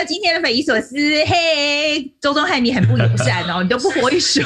[0.00, 0.96] 到今天的匪夷所思。
[1.26, 4.40] 嘿，周宗汉，你很不友善哦，你都不挥手。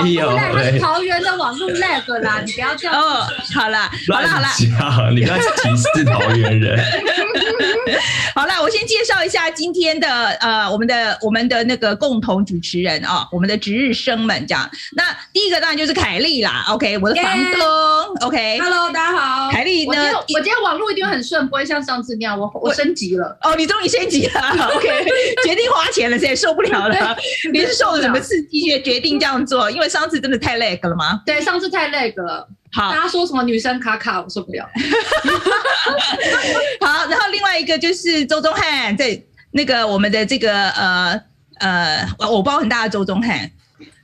[0.00, 2.96] 没有，他是桃园的网络 lag 啦，你不要这样。
[2.96, 6.78] 哦，好了，好了，好了，你不要歧视桃园人。
[8.32, 10.08] 好了，我先介绍一下今天的
[10.40, 14.70] 呃，我们的我们的那个共同主持人啊、哦，我们的值日生们这样。
[14.92, 18.58] 那第一个当然就是凯丽啦，OK，我的房东、yeah.，OK，Hello，、okay.
[18.92, 20.18] 大家好，凯丽呢我？
[20.18, 23.36] 我今天网络一定很顺，不会像上次那样，我我升级了。
[23.42, 24.40] 哦，你终于升级了，
[24.74, 25.04] OK，
[25.44, 27.16] 决定花钱了，现在受不了了。
[27.52, 29.70] 你是受了什么刺激，决定这样做？
[29.70, 31.20] 因为上次真的太 lag 了吗？
[31.26, 32.48] 对，上次太 lag 了。
[32.72, 34.68] 好，大家说什么女生卡卡，我受不了。
[36.80, 39.20] 好，然后另外一个就是周宗汉，在
[39.52, 41.20] 那个我们的这个呃
[41.60, 43.50] 呃，我包很大的周宗汉。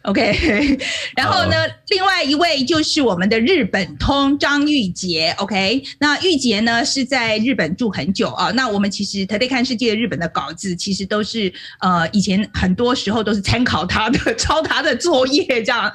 [0.02, 0.79] OK，
[1.15, 1.56] 然后呢，
[1.91, 5.33] 另外一位就是我们的日本通张玉洁。
[5.38, 8.51] OK，那玉洁呢是在日本住很久啊。
[8.51, 15.93] 那我们其实 Today 看世界日本的稿子，其实都是呃以前很多时候都是参考他的，抄他的作业这样。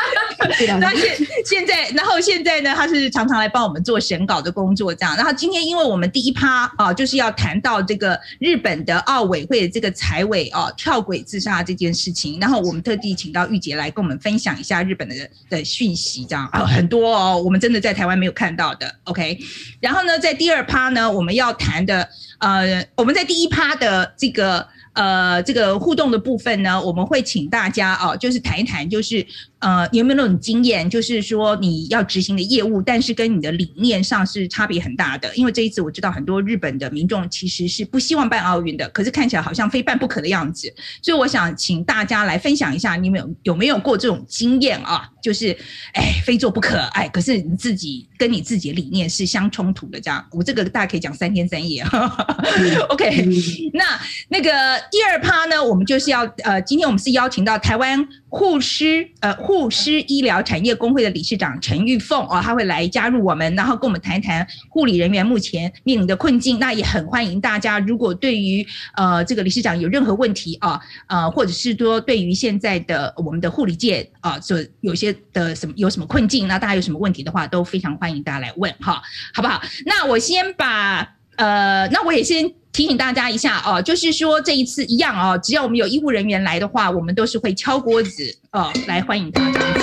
[0.80, 5.14] 那现现在，然后现在呢，他是常常来帮我们做审稿的工作这样。
[5.16, 13.49] 然后今天因为我们第一趴啊，就是要谈到这个日本的奥委会的这个财委啊跳轨自杀这件事情，然后我们特地请到。
[13.50, 15.14] 玉洁来跟我们分享一下日本的
[15.48, 18.94] 的讯息，这样啊很多哦，我们真的在台湾没有看到的。
[19.04, 19.38] OK，
[19.80, 29.26] 然后呢，在第二趴呢，我们要谈的呃，我们在第一趴的这个呃这个互动的部分呢，我们会请大家哦，就是谈一谈，就是。
[29.60, 35.30] 呃，有没有那种经验，就是说你要执行的业务，但是跟你的理念上是差别很大的？
[35.36, 40.72] 因为这一次我知道很多日本的民众其实是不希望办奥运的，可是看起来好像非办不可的样子。
[41.02, 45.08] 所以我想请大家来分享一下，你们有有没有过这种经验啊？
[45.22, 45.54] 就是
[45.92, 50.26] 哎，非做不可，哎，可是你自己跟你自己的理念是相冲突的，这样。
[50.32, 51.84] 我这个大家可以讲三天三夜。
[52.88, 53.26] OK，
[53.74, 53.84] 那
[54.28, 54.50] 那个
[54.90, 59.40] 第二趴呢，我们就是要呃，今天我们是邀请到台湾护师呃。
[59.50, 66.58] 护师医疗产业工会的理事长陈玉凤哦，他会来加入我们，然后跟我们谈一谈护理人员目前面临的困境。
[66.58, 79.02] 那也很欢迎大家，如果对于呃这个理事长有任何问题啊，呃，或者是说对于现在的我们的护理界啊，就有些的什么有什么困境，那大家有什么问题的话，都非常欢迎大家来问哈，
[79.34, 79.60] 好不好？
[79.86, 82.52] 那我先把呃，那我也先。
[82.72, 89.80] 提醒大家一下哦，就是说这一次一样哦，只要我们有医护人员来的话，我们都是会敲锅子哦，来欢迎他这样子。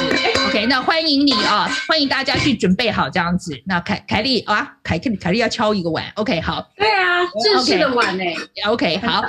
[0.47, 3.59] OK，那欢迎你啊，欢迎大家去准备好这样子。
[3.65, 6.09] 那凯凯丽啊，凯凯凯丽要敲一个碗。
[6.15, 6.65] OK，好。
[6.77, 8.23] 对啊，正式的碗呢。
[8.65, 9.21] OK，好。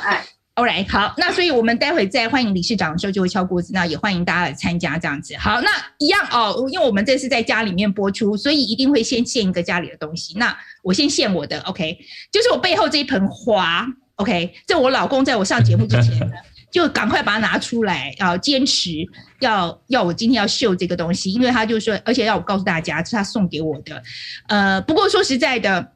[0.58, 0.86] O.K.
[0.88, 5.36] 好，那所以我们待会在欢迎理事长的时候就会敲锅子，那也欢迎大家来参加这样子。
[5.36, 10.36] 好，那一样哦，因为我们这是在家里面播出，所以一定会先献一个家里的东西。
[10.36, 11.96] 那我先献我的，OK，
[12.32, 13.86] 就是我背后这一盆花
[14.16, 16.28] ，OK，这我老公在我上节目之前
[16.72, 18.90] 就赶快把它拿出来，要坚持
[19.38, 24.02] 要要我今天要秀这个东西，因为他就说，而且要我告诉大家是他送给我的。
[24.48, 25.92] 呃，不过说实在的。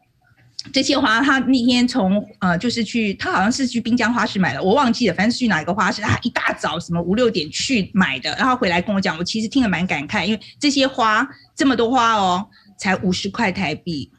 [0.71, 12.47] 这些花，他那天从呃，就是去，他好像是去滨江花市买的，我忘记了，反正是去哪一个花市，他一大早什么五六点去买的，然后回来跟我讲，我其实听了蛮感慨，因为这些花这么多花哦，
[12.79, 14.11] 才五十块台币。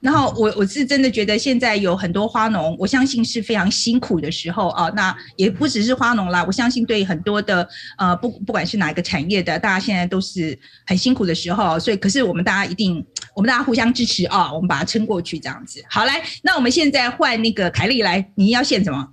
[0.00, 4.88] 然后我我是真的觉得现在有很多花农，我相信是非常辛苦的时候啊。
[4.94, 11.78] 那也不只是花农啦，我相信对很多的呃不不管是哪一个产业的，大家现在都是很辛苦的时候。
[11.78, 13.04] 所以可是我们大家一定，
[13.34, 15.84] 我们大家互相支持啊，我们把它撑过去这样子。
[15.88, 19.08] 好，来，那我们现在换那个凯丽来，你要献什么？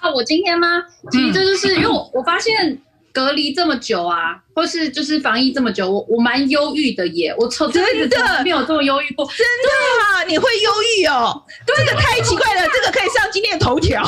[0.00, 0.82] 啊，我今天吗？
[1.10, 2.78] 其实这就是因为我我发现。
[3.18, 7.34] 隔离这么久啊，或是就是防疫这么久，我我蛮忧郁的耶。
[7.36, 9.68] 我从真的没有这么忧郁过，真的
[10.04, 10.22] 啊？
[10.22, 10.70] 你会忧
[11.00, 11.42] 郁哦？
[11.66, 14.00] 这个太奇怪了，这个可以上今天的头条。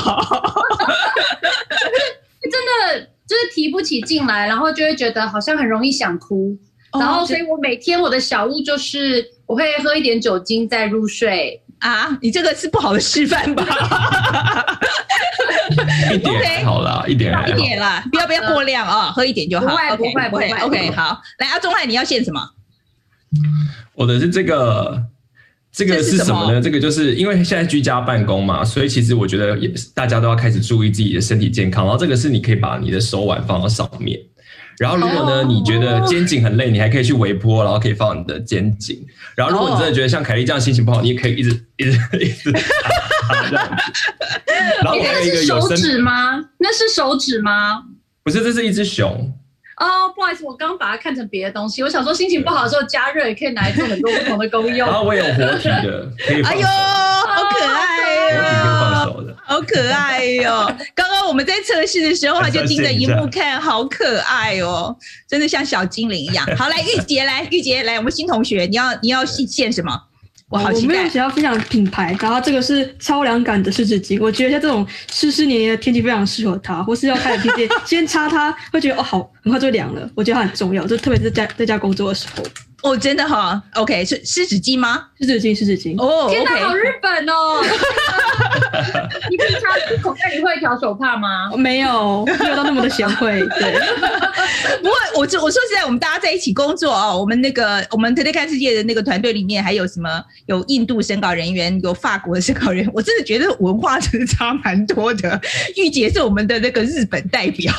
[2.40, 6.56] 真的就是提不起劲来，然后就会觉得好像很容易想哭，
[6.96, 12.16] 然后所以我每天我的小物就是我会喝一点酒精再入睡啊。
[12.22, 13.66] 你这个是不好的示范吧？
[16.12, 19.66] 一点好了，一点一点啦，不要不要过量啊、哦，喝一点就好。
[19.66, 20.50] 不会不会不会。
[20.50, 22.40] OK，好，来阿钟汉，你要献什么？
[23.94, 25.00] 我的是这个，
[25.72, 26.60] 这个是什么呢？
[26.60, 31.84] 这个就是因为现在居家办公嘛，所以其实我觉得也大家都要开始注意自己的身体健康。
[31.84, 34.18] 然后这个是你可以把你的手腕放到上面，
[34.80, 39.06] 然后如果呢你觉得肩颈很累，你还可以去微波，然后可以放你的肩颈。
[39.36, 42.50] 然后如果你真的觉得像凯丽这样心情不好，你也可以一直一直一直。
[44.82, 46.40] 然后还有一个是手指吗？
[46.58, 47.82] 那是手指吗？
[48.24, 49.30] 不是，这是一只熊。
[49.76, 51.82] 哦、oh，不好意思，我刚刚把它看成别的东西。
[51.82, 54.88] 我想说，心情不好的时候加热也可以拿来做很多不同的功用。
[54.88, 56.58] 然后我有活体的，可以放手。
[56.58, 58.89] 哎呦，好可爱哦！
[59.30, 60.76] 的，好可爱哟、哦！
[60.94, 64.94] 刚刚我们在测试的时候，他就盯着荧幕看，好可爱哦，
[65.28, 66.46] 真的像小精灵一样。
[66.58, 69.98] 好，来玉洁，来玉洁，来我们新同学，你要你要献什么？
[70.48, 70.94] 我好期待。
[70.94, 80.10] 我没有想要分享品牌，然后这个是超凉感的湿纸巾，我觉得像这种湿湿黏黏的天气非常适合它，或是要开冷气 先擦它，会觉得哦好，很快就凉了。
[80.14, 82.42] 我觉得它很重要，就特别是在在家工作的时候。
[82.82, 85.04] 哦，真的哈，OK，是湿纸巾吗？
[85.20, 85.94] 湿纸巾，湿纸巾。
[86.02, 87.62] 哦，天哪，好日本哦！
[89.30, 91.50] 你平常口袋里会一条手帕吗？
[91.56, 93.40] 没有，没有到那么的贤惠。
[93.58, 93.72] 对，
[94.78, 100.24] 不过我就我说实在，我们大家在一起工作哦，我们那个我们 Today 看世界的那个团队里面还有什么？
[100.46, 105.40] 有印度审稿人员，有法国的审稿人员，我真的觉得文化真的差蛮多的。
[105.76, 107.72] 玉姐是我们的那个日本代表，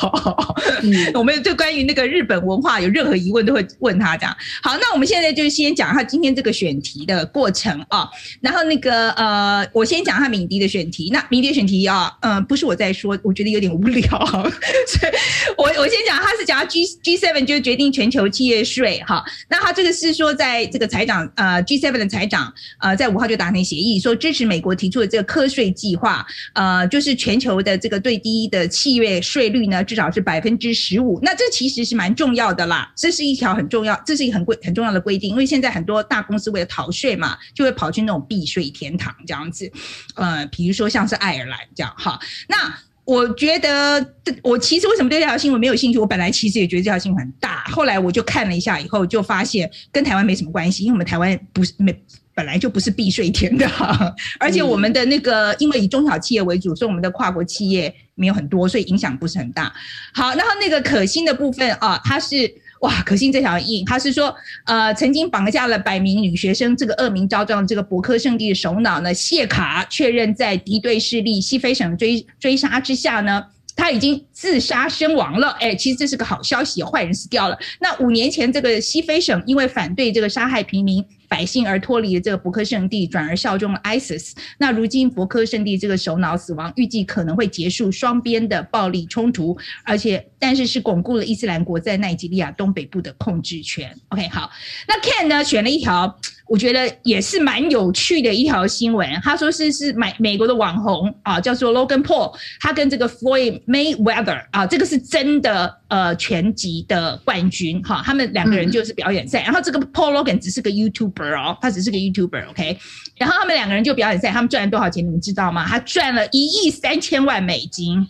[0.82, 4.36] 嗯， 我们就关于那个日本文化有任何疑问都会问他这样。
[4.62, 4.92] 好，那。
[4.92, 8.06] 我们现在就先讲一下今天这个选题的过程啊，
[8.42, 11.08] 然后那个呃，我先讲一下的选题。
[11.12, 15.12] 那敏迪的选题啊，嗯、不是我在说，我觉得有点无聊，所以
[15.56, 19.24] 我我先讲，他是讲 G G seven 就决定全球企业税哈。
[19.48, 31.20] 那他这个是说，在这个财长呃 G seven 的财长呃在五号就达成协议，说支持美国提出的这个课税计划，呃，就是全球的这个最低的企业税率呢，至少是百分之十五。
[31.22, 34.72] 那这其实是蛮重要的啦，这是一条很重要，这是一个很贵很。
[34.72, 39.70] 重要的规定，因为现在很多大公司为了逃税嘛，就会跑去那种避税天堂这样子，
[40.14, 41.94] 呃，呃比如说像是爱尔兰这样。
[41.96, 42.18] 哈，
[42.48, 42.74] 那
[43.04, 45.98] 我觉得，我其实为什么对这条新闻没有兴趣？
[45.98, 51.92] 我本来其实也觉得这条新闻很大，后来我就看了一下以后，就发现跟台湾没什么关系，因为我们台湾不是没
[52.34, 59.72] 本来就不是避税天堂， 而且我们的那个因为以中小企业为主，所以我们的跨国企业没有很多，所以影响不是很大。
[60.14, 62.61] 好，然后那个可欣的部分啊，它是。
[62.82, 64.34] 哇，可信这条硬，他是说，
[64.66, 75.50] 呃，曾经绑架了百名女学生，这个恶名昭彰的这个博科圣地的首脑呢，谢卡确认在敌对势力西非省追追杀之下呢，他已经自杀身亡了。
[75.60, 77.58] 哎，其实这是个好消息，坏人死掉了。
[77.80, 84.32] 那五年前，这个西非省因为反对这个杀害平民百姓而脱离了这个博科圣地，转而效忠了 ISIS。
[84.58, 93.96] 那如今博科圣地这个首脑死亡，预计可能会结束双边的暴力冲突，而且但是是巩固了伊斯兰国在奈及利亚东北部的控制权。
[94.08, 94.50] OK，好，
[94.86, 96.18] 那 Ken 呢选了一条。
[96.52, 99.08] 我觉得也是蛮有趣的一条新闻。
[99.24, 109.40] 他说是是美美国的网红啊，叫做 Logan Paul，他跟这个 Floyd Mayweather 啊，这个是真的呃拳击的冠军哈、啊，他们两个人就是表演赛。
[109.44, 112.78] 嗯、然后这个 Paul Logan 只是个 YouTuber 哦，他只是个 YouTuber，OK。
[113.16, 115.02] 然后他们两个人就表演赛，他们赚了多少钱？
[115.02, 115.66] 你们知道吗？
[115.66, 118.06] 他赚了一亿三千万美金。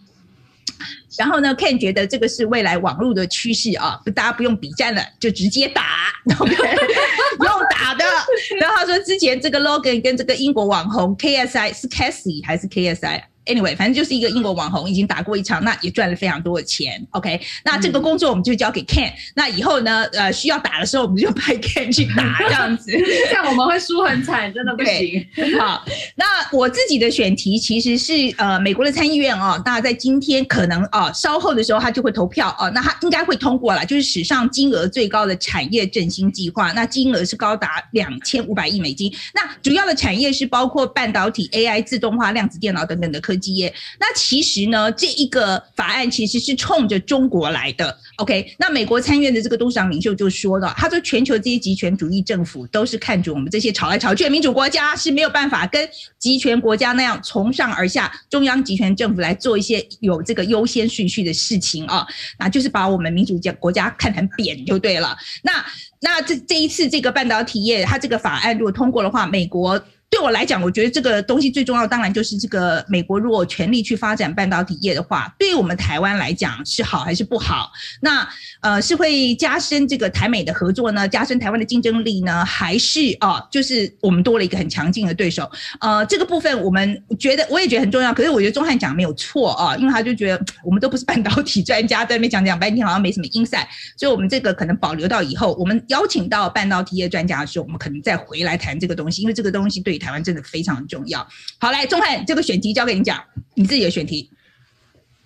[1.19, 6.09] 然后呢，Ken 觉得这个是未来网络的趋势啊，大家不用比战了，就直接打
[6.41, 6.55] ，OK，
[7.83, 8.05] 好的。
[8.61, 13.23] 然后他说，之前这个 Logan 跟这个英国网红 KSI 是 Cassie 还是 KSI？
[13.45, 17.05] KSI？Anyway，反正就是一个英国网红，已经打过一场，那也赚了非常多的钱。
[17.11, 19.13] OK，那这个工作我们就交给 Ken、嗯。
[19.35, 22.91] 那以后呢，呃，需要打的时候，我们就派 Ken 去打，这样子。
[23.29, 25.27] 这样我们会输很惨，真的不行。
[25.59, 25.85] 好，
[26.17, 39.13] 那我自己的选题其实是呃，美国的参议院哦，那在今天可能哦，稍后的时候他就会投票哦，那他应该会通过了，就是史上金额最高的产业振兴计划，那金额是高达两千五百亿美金。
[39.35, 43.32] 那主要的产业是包括半导体、AI、自动化、量子电脑等等的科。
[43.33, 47.97] 科技业，那其实呢，这一个法案其实是冲着中国来的。
[48.17, 62.07] OK，那美国参院的这个多数党领袖就说了，他说全球这些集权主义政府都是看着我们这些吵来吵去的民主国家是没有办法跟集权国家那样从上而下，中央集权政府来做一些有这个优先顺序的事情啊，
[62.39, 65.17] 那就是把我们民主国国家看成扁就对了。
[65.43, 65.65] 那
[66.01, 69.83] 那这这一次这个半导体业，它这个法案如果通过的话，美国。
[70.13, 77.73] 对我来讲，我觉得这个东西最重要，当然就是这个美国如果全力去发展半导体业的话，对于我们台湾来讲是好还是不好？
[78.03, 78.29] 那
[78.61, 85.51] 呃，是会加深这个台美的合作呢，加深台湾的竞争力呢，还是啊、就是我们多了一个很强劲的对手？
[85.81, 88.13] 呃，这个部分我们觉得我也觉得很重要。
[88.13, 93.65] 可是我觉得钟汉讲没有错啊，因为他就觉得我们都不是半导体专家，在那边讲讲半天好像没什么 insight，
[93.97, 100.02] 所以我们这个可能保留到以后，我们邀请到半导体业专家的时候，我们可能再回来谈这个东西，因为这个东西对。
[100.03, 101.27] 台湾真的非常重要。
[101.59, 103.23] 好，来，钟汉，这个选题交给你讲，
[103.55, 104.29] 你自己的选题。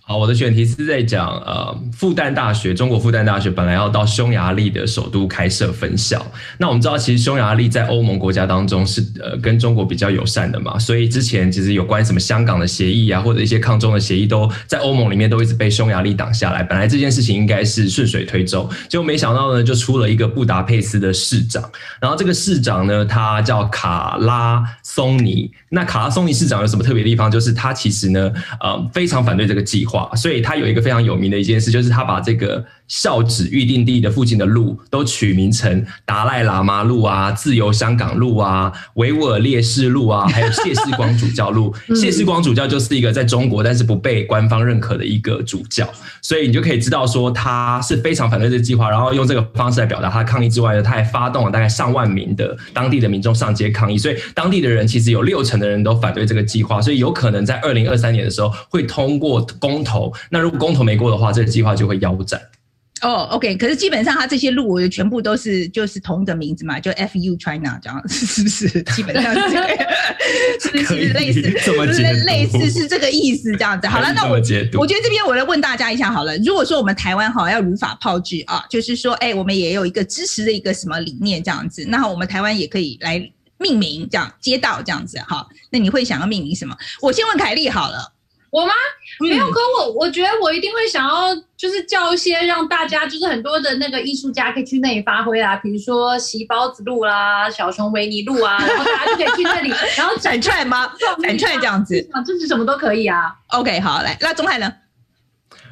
[0.09, 6.25] 好，我的选题是在讲，呃，复旦大学，中国复旦大学本来要到匈牙利的首都开设分校。
[6.57, 16.63] 那我们知道，其实匈牙利在欧盟国家当中是呃跟中国比较友善的嘛，所以之前其实有关什么香港的协议啊，或者一些抗中的协议，都在欧盟里面都一直被匈牙利挡下来。
[16.63, 25.51] 本来这件事情应该是顺水推舟，结果没想到呢，就出了一个布达佩斯的市长，然后这个市长呢，他叫卡拉松尼。
[25.67, 27.29] 那卡拉松尼市长有什么特别地方？
[27.29, 29.96] 就是他其实呢，呃，非常反对这个计划。
[30.15, 32.65] 所以他有一个非常有名的一件事，就是他把这个。
[32.87, 41.73] 校址预定地的附近的路都取名成达赖喇嘛路啊、自由香港路啊、维吾尔烈士路啊， 还有谢世光主教路。
[41.95, 45.87] 谢世光主教就是一个在中国但是不被官方认可的一个主教，
[46.21, 60.13] 所以你就可以知道说他是非常反对这个计划，然后用这个方式来表达他的抗议之外呢，他还发动了大概上万名的当地的民众上街抗议，所以当地的人其实有六成的人都反对这个计划，所以有可能在二零二三年的时候会通过公投。
[60.29, 62.39] 那如果公投没过的话，这个计划就会腰斩。
[63.01, 68.81] 哦、oh，OK，可是基本上它这些路我全部都是就是同一个名字嘛，就 FU China 这样， 是不是？
[68.95, 69.67] 基本上是这个，
[70.59, 71.41] 是不是类似？
[71.63, 73.87] 这么类似是这个意思这样子。
[73.87, 83.21] 好了，那我我觉得这边我来问大家一下好了，如果说我们台湾哈要如法炮制啊，就是说哎，我们也有一个支持的一个什么理念这样子，那我们台湾也可以来
[83.59, 86.75] 命名这样街道这样子哈，那你会想要命名什么？
[87.01, 88.13] 我先问凯丽好了。
[88.57, 88.73] 我吗？
[89.19, 100.91] 没有，可我我觉得我一定会想要，就是叫一些让大家，就是很多的那个艺术家可以去那里发挥啦，比如说席包子路啦、小熊维尼路啊， 然后大家就可以去那里，然后展串吗？
[101.21, 103.35] 展串这样子，啊，支持什么都可以啊。
[103.49, 104.73] OK，好，来，那钟海呢？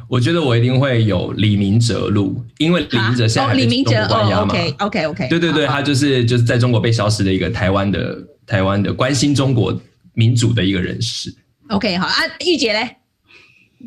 [0.08, 4.54] 我觉得我一定会有李明哲路，因为李明哲现在还在中国关押嘛。
[4.54, 8.16] OK OK OK，对对对，他就是就是在中国被消失的一个台湾的
[8.46, 9.76] 台湾的关心中国
[10.14, 11.34] 民主的一个人士。
[11.70, 12.14] OK，好啊，
[12.46, 12.98] 玉姐嘞，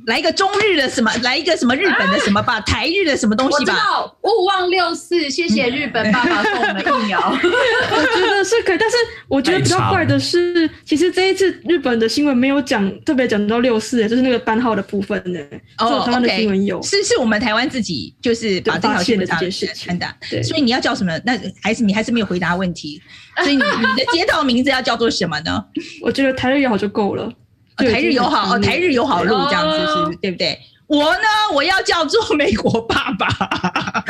[0.06, 3.72] 来一个中日的什么，来一个什么日本的什么吧，啊、台日的什么东西吧。
[3.72, 7.20] 我知道，勿忘六四，谢谢日本爸爸 送我们疫苗。
[7.20, 8.96] 我觉得是可以，但是
[9.28, 15.38] 我觉得比较怪的是，其实这一次日本的新闻没有讲特别讲到六四，就是那个班号的部分呢。
[15.78, 20.06] 哦，台湾的新闻有，是是我们台湾自己就是把这条线的这件事情的。
[20.28, 21.16] 对，所以你要叫什么？
[21.24, 23.00] 那还是你还是没有回答问题。
[23.36, 25.64] 所以你你的街道名字要叫做什么呢？
[26.02, 27.32] 我觉得台日友好就够了。
[27.78, 29.78] 台日友好哦，台日友好路这样子
[30.10, 30.16] 是？
[30.20, 30.58] 对不对？
[30.86, 31.20] 我呢，
[31.54, 33.28] 我要叫做美国爸爸。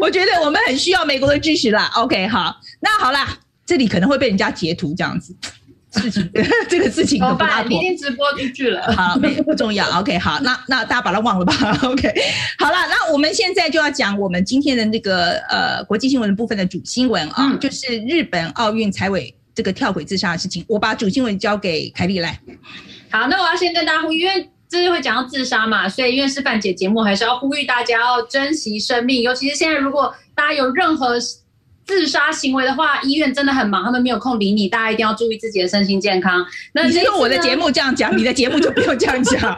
[0.00, 1.88] 我觉得我们很需要美国的支持啦。
[1.94, 5.32] OK，好，那好啦，这里可能会被人家截图这样子，
[5.92, 6.28] 事情
[6.68, 7.64] 这个事情怎么办？
[7.68, 8.92] 明天直播出去了。
[8.96, 9.86] 好，没不重要。
[10.00, 11.54] OK，好，那那大家把它忘了吧。
[11.84, 12.12] OK，
[12.58, 19.32] 好了，那我们现在就要讲我们今天的那个呃国际新闻的部分的主新闻啊，嗯、就是日本奥运财委。
[19.54, 22.38] 这个跳轨自杀的事情，我把主新闻交给凯丽来。
[23.10, 29.22] 好，那我要先跟大家呼吁，因为这是会讲到自杀嘛，所以因为是范姐节目，还是要呼吁大家要珍惜生命。
[29.22, 31.18] 尤其是现在，如果大家有任何
[31.84, 34.68] 自杀行为的话，医院真的很忙，他们没有空理你。
[34.68, 36.46] 大家一定要注意自己的身心健康。
[36.72, 39.56] 那你是用我的节目这样讲，你的节目就不用这样讲。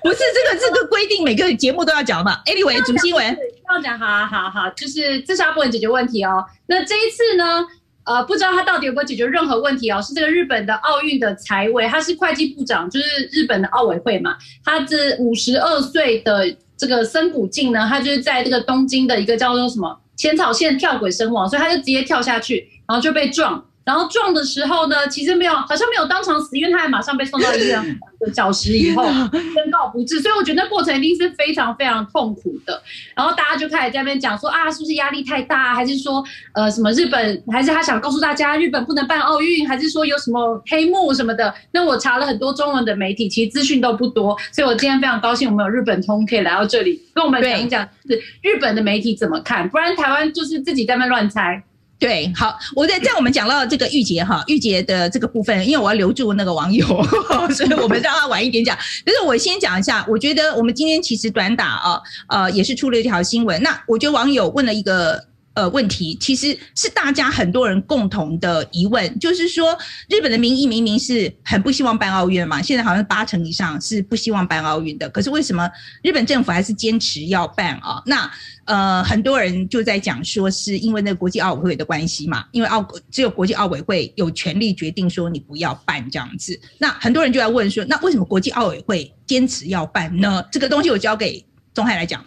[0.00, 2.40] 不是这个这个规定，每个节目都要讲嘛。
[2.44, 3.36] Anyway，主新闻
[3.68, 6.44] 要讲，好好好，就是自杀不能解决问题哦。
[6.66, 7.66] 那这一次呢？
[8.04, 10.02] 呃，不知道他到底有没有解决任何问题哦？
[10.02, 14.36] 是这个日本的奥运的财委，他是会计部长，就是日本的奥委会嘛。
[14.64, 23.64] 他这五十二岁的这个森谷静呢，他就是在这个东京的一个叫做什么浅草线跳轨身亡，所以他就直接跳下去，然后就被撞。
[23.84, 27.84] 然后撞的时候呢，其实没有，好像没有当场死，因为他还马上被送到医院， 两
[28.20, 30.20] 个小时以后宣告不治。
[30.20, 32.80] 所以我觉得那过程一定是非常非常痛苦的。
[33.16, 36.22] 然后大家就开始在那边讲说啊，是不是压力太大，还是说
[36.54, 41.52] 呃什么日本，还是他想告诉大家日本不能办奥运，还是说有什么黑幕什么的？
[41.72, 44.36] 那我查了很多中文的媒体，其实资讯都不多。
[44.52, 51.62] 所以我今天非常高兴，我们有日本通可以来到这里跟我们讲一讲，是日本的媒体怎么看，不然台湾就是自己在那边乱猜。
[52.02, 56.84] 对，好，我在在我们讲到这个玉洁哈，玉洁的这个部分，因为我要留住那个网友，
[57.54, 58.76] 所以我们让他晚一点讲。
[59.04, 63.62] 但是我先讲一下，我觉得我们今天其实短打啊，呃，也是出了一条新闻。
[63.62, 65.31] 那我觉得网友问了一个。
[65.54, 69.76] 呃，问题其实是大家很多人共同的疑问，就是说，
[70.08, 75.70] 日本的民意明明是很不希望办奥运嘛，现在好像八成以上是不希望办奥运的，可是为什么
[76.02, 78.02] 日本政府还是坚持要办啊？
[78.06, 78.30] 那
[78.64, 86.58] 呃，很多人就在讲说，是因为那个国际奥委会的关系嘛，因为奥只有国际奥委会有权利决定说你不要办这样子。
[86.78, 90.42] 那很多人就在问说，那为什么国际奥委会坚持要办呢？
[90.50, 91.44] 这个东西我交给
[91.74, 92.24] 宗海来讲。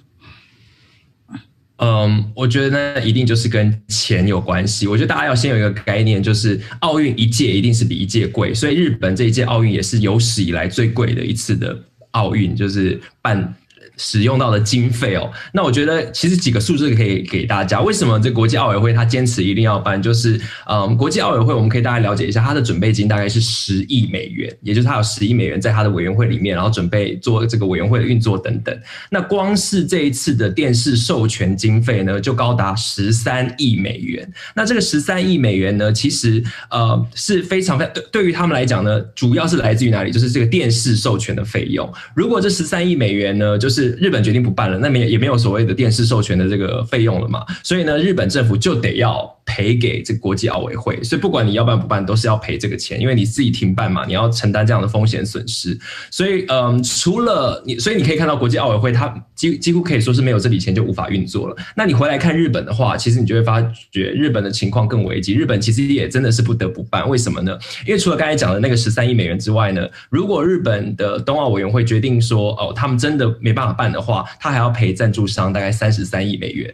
[1.77, 4.87] 嗯，我觉得呢，一定就是跟钱有关系。
[4.87, 11.77] 我觉得大家要先有一个概念，就是奥运一届一定是比一届贵，所以日本这一届奥运也是有史以来最贵的一次的
[12.11, 13.55] 奥运，就是办。
[13.97, 17.81] 使用到的经费哦，那我觉得其实几个数字可以给大家。
[17.81, 20.01] 为什么这国际奥委会他坚持一定要办？
[20.01, 28.77] 就是嗯，国际奥委会我们可以大概了解一下，它的准备金大概是十亿美元，也就是它有十亿美元在它的委员会里面，然后准备做这个委员会的运作等等。
[29.09, 34.27] 那光是这一次的电视授权经费呢，就高达十三亿美元。
[34.55, 40.11] 那这个十三亿美元呢，其实呃是非常非常对对于他们来讲呢，主要是来自于哪里？
[40.11, 41.91] 就是这个电视授权的费用。
[42.15, 55.77] 如果这十三亿美元呢，就是日本决定不办了，那没也没有所谓的电视授权的这个费用了嘛，所以呢，日本政府就得要赔给这国际奥委会，所以不管你要办不办，都是要赔这个钱，因为你自己停办嘛，你要承担这样的风险损失。
[56.09, 61.55] 所以，嗯，除了你，所以你可以看到国际奥委会它几几乎可以说是没有这笔钱就无法运作了。
[61.75, 63.61] 那你回来看日本的话，其实你就会发
[63.91, 65.35] 觉日本的情况更危急。
[65.35, 67.57] 日本其实也真的是不得不办，为什么呢？
[67.85, 76.73] 因为除了刚才讲的那个十三亿美元之外呢，如果日本的冬奥委员会决定说哦，他们真的没办法办的话，他还要赔赞助商大概三十三亿美元。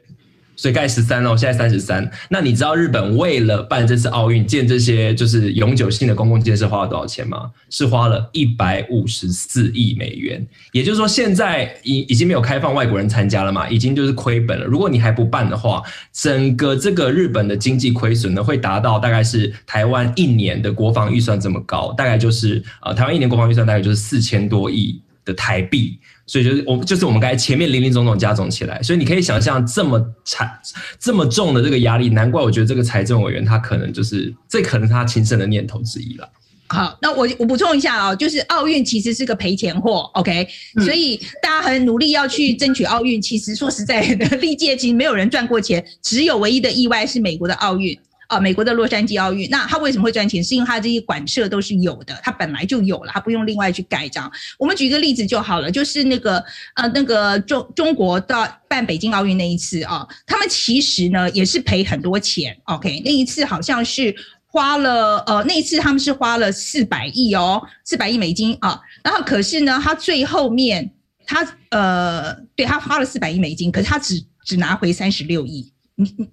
[0.61, 2.07] 所以盖十三哦，现在三十三。
[2.29, 7.49] 那你知道日本为了办这次奥运建这些就是永久性的公共建设花了多少钱吗？
[7.71, 10.45] 是花了一百五十四亿美元。
[10.71, 14.65] 也就是说，现在已已经没有开放外国人参加了嘛，已经就是亏本了。
[14.65, 15.81] 如果你还不办的话，
[16.13, 25.97] 整个这个日本的经济亏损呢，会达到大概是台湾一年的国防预算这么高，大概就是呃台湾一年国防预算大概就是四千多亿的台币。
[26.31, 30.49] 所以就是我就是我们刚才前面零零总总加总起来，所以你可以想象这么惨
[30.97, 36.29] 这么重的这个压力，难怪我觉得这个财政委员他可能就是这可能是他轻生的念头之一了。
[36.69, 40.47] 好，那我我补充一下哦，就是奥运其实是个赔钱货，OK，
[40.77, 47.99] 嗯，所以大家很努力要去争取奥运，其实说实在的，历届其实没有人赚过钱，只有唯一的意外是美国的奥运。
[48.31, 50.41] 啊，美国的洛杉矶奥运，那他为什么会赚钱？
[50.41, 54.31] 是因为他这些馆舍都是有的，他本来就有了，他不用另外去盖章。
[54.57, 56.41] 我们举一个例子就好了，就是那个
[56.75, 62.57] 呃，那个中中国到办北京奥运那一次啊，他们其实呢也是赔很多钱。
[62.63, 68.79] OK，那一次好像是花了呃，那一次他们是花了四百亿哦，四百亿美金啊。
[69.03, 70.89] 然后可是呢，他最后面
[71.25, 75.73] 他呃，对他花了四百亿美金，可是他只只拿回三十六亿。
[75.95, 76.29] 你你。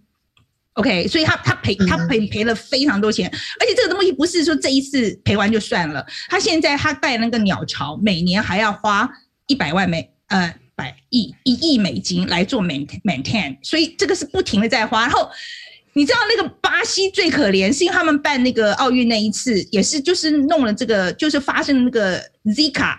[0.79, 9.11] OK，所以他他赔他赔赔了非常多钱，而且这个东西不是说这一次赔完就算了，他现在他带那个鸟巢，每年还要花
[9.49, 15.01] 一百万美呃百亿一亿美金来做 maintain maintain，所以这个是不停的在花。
[15.01, 15.29] 然后
[15.95, 22.97] 你知道那个巴西最可怜，是因为他们办那个奥运那一次也是就是弄了这个就是发生那个 Zika。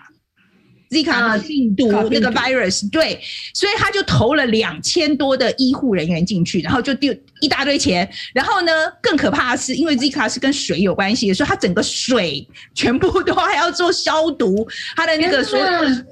[0.90, 3.20] Zika 病毒那个 virus，对，
[3.54, 8.10] 所以他就投了两千多的医护人员进去，然后就丢一大堆钱。
[8.34, 14.66] 然后呢，更可怕的是，因为 Zika 是跟水有关系的，所以他整个水全部都还要做消毒。
[14.96, 15.60] 他的那个水，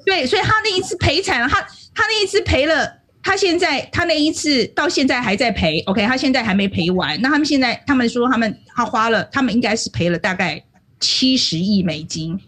[0.07, 1.49] 对，所以他那一次赔惨了。
[1.49, 1.61] 他
[1.93, 2.89] 他那一次赔了，
[3.21, 5.81] 他现在他那一次到现在还在赔。
[5.87, 7.21] OK，他现在还没赔完。
[7.21, 10.63] 那他们现在他们说他们他花了，他们应该是赔了大概
[11.01, 12.39] 七十亿美金。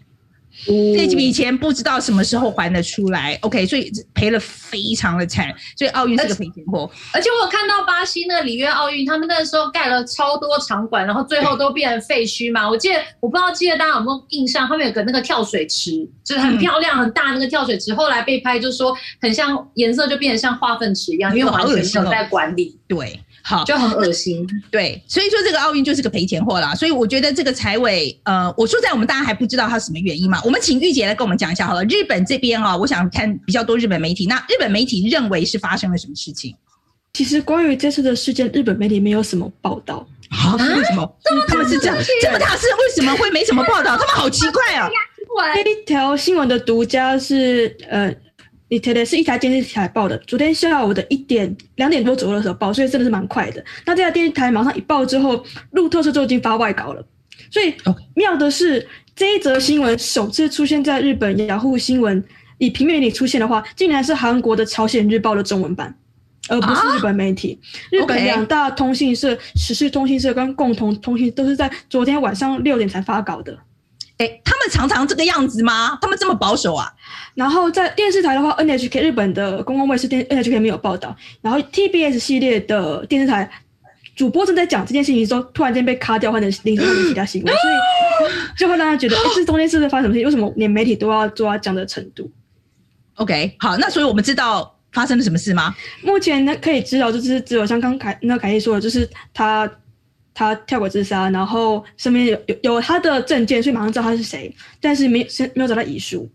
[0.65, 6.89] 这几笔钱不知道什么时候还得出来，OK，所以赔了非常的惨，所以奥运是个赔钱货。
[7.13, 12.69] 而且我有看到巴西那里约奥运，他们那时候盖了超多场馆，然后最后都变成废墟嘛。
[12.69, 15.91] 我记得，我不知道记得大家有没有印象，他们有个那个跳水池，
[16.23, 22.77] 就是很漂亮、很大那个跳水池，后来被拍就说很像颜色就变得像化粪池一样，因为完全没有在管理。
[22.87, 23.19] 对。
[23.43, 24.47] 好，就很恶心。
[24.69, 26.75] 对，所以说这个奥运就是个赔钱货啦。
[26.75, 30.41] 所以我觉得这个财委，呃，我说在我们大家还不知道他什么原因嘛。
[30.43, 31.83] 我们请玉姐来跟我们讲一下好了。
[31.85, 34.25] 日本这边啊，我想看比较多日本媒体。
[34.27, 36.55] 那日本媒体认为是发生了什么事情？
[37.13, 40.07] 其实关于这次的事件，日本媒体没有什么报道。
[40.29, 40.55] 啊？
[40.57, 41.17] 为什么？
[41.47, 43.97] 他们是这样这么大事，为什么会没什么报道？
[43.97, 44.89] 他们好奇怪啊！
[45.55, 48.13] 这一条新闻的独家是呃。
[48.71, 53.61] 你特别是一台电视台报的，昨天下午的一点两点多左右的时候报，所以真的是蛮快的。
[53.85, 57.05] 那这台电视台马上一报之后，路透社就已经发外稿了。
[57.51, 57.73] 所以
[58.15, 62.23] 妙的是，这一则新闻首次出现在日本雅虎新闻
[62.59, 65.93] 以平面里出现的话，竟然是韩国的朝鲜日报的中文版，
[66.47, 67.59] 而不是日本媒体。
[67.61, 73.57] 啊、日本两大通信社、时事通信社跟共同通信都是在昨天晚上六点才发稿的。
[74.25, 75.97] 欸，他们常常这个样子吗？
[76.01, 76.91] 他们这么保守啊？
[77.33, 81.15] 然后在电视台的话，NHK 日本的公共卫视电 NHK 没有报道。
[81.41, 83.49] 然后 TBS 系列的电视台
[84.15, 87.73] 主播正在讲这件事情的时候，突然间被卡掉，换成另外的其他新闻， 所以
[88.57, 90.25] 就会让他觉得，哎，这中间是不是发生什么事情？
[90.25, 92.29] 为什么连媒体都要做到这样的程度
[93.15, 95.73] ？OK，好，那所以我们知道发生了什么事吗？
[96.03, 99.71] 目前呢，可以知道就是只有像刚凯那凯莉说的，就是他
[100.33, 106.29] 他跳轨自杀，然后身边有有有他的证件，所以马上知道他是谁，但是没先没有找到遗书。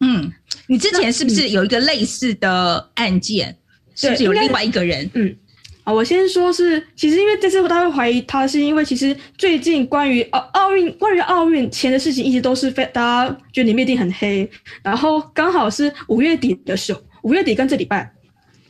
[0.00, 0.32] 嗯，
[0.66, 3.56] 你之前是不是有一个类似的案件？
[3.94, 5.10] 是不是有另外一个人？
[5.12, 5.36] 嗯，
[5.84, 14.48] 啊，我先说是，其实因为这次他会怀疑他，是因为其实最近关于奥奥运关于奥运前的事情，一直都是非大家觉得里面一定很黑，
[14.82, 18.10] 然后刚好是五月底的时候，五月底跟这礼拜，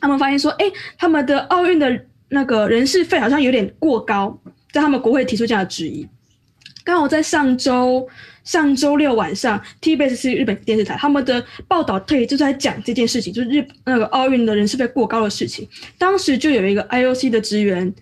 [0.01, 0.65] 他们发现说，哎，
[0.97, 4.37] 他们的奥运的那个人事费好像有点过高，
[4.71, 6.07] 在他们国会提出这样的质疑。
[6.83, 8.07] 刚好在上周
[8.43, 15.67] 上周六晚上，TBS 是日本电视台，他们的报道特意就在讲这件事情，就是日那个奥运的人事费过高的事情。
[15.99, 17.93] 当时就有一个 IOC 的职员，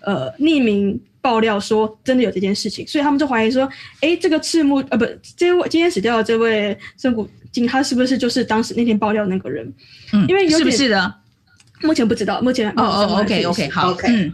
[0.00, 3.68] 呃，匿名爆料说真的有这件事情，所以他们就怀疑说，
[4.00, 5.06] 哎，这个赤木呃不，
[5.36, 9.70] 这位今天死掉的这位深谷静，他是不是就是当时那天爆料的那个人？
[10.14, 11.14] 嗯，因为有是不是的？
[11.82, 14.08] 目前不知道，目前哦哦，OK OK 好，OK。
[14.08, 14.32] 嗯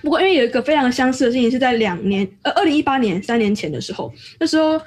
[0.00, 4.80] 不过，因为有一个非常相似的事情，是在两年，呃，二零一八年三年前的时候，那时候，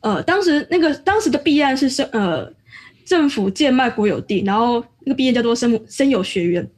[0.00, 2.52] 呃，当时那个当时的弊案是生，呃，
[3.04, 6.68] 政府贱卖国有地，然后那个弊案叫做生生有学园，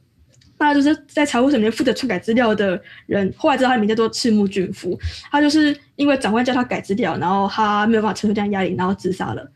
[0.59, 4.97] 那就是在财务省里面负责篡改资料的人，后来知道他的名叫做赤木俊夫，
[5.31, 9.51] 他就是因为长官叫他改资料，然后他没有办法承受这样压力，然后自杀了。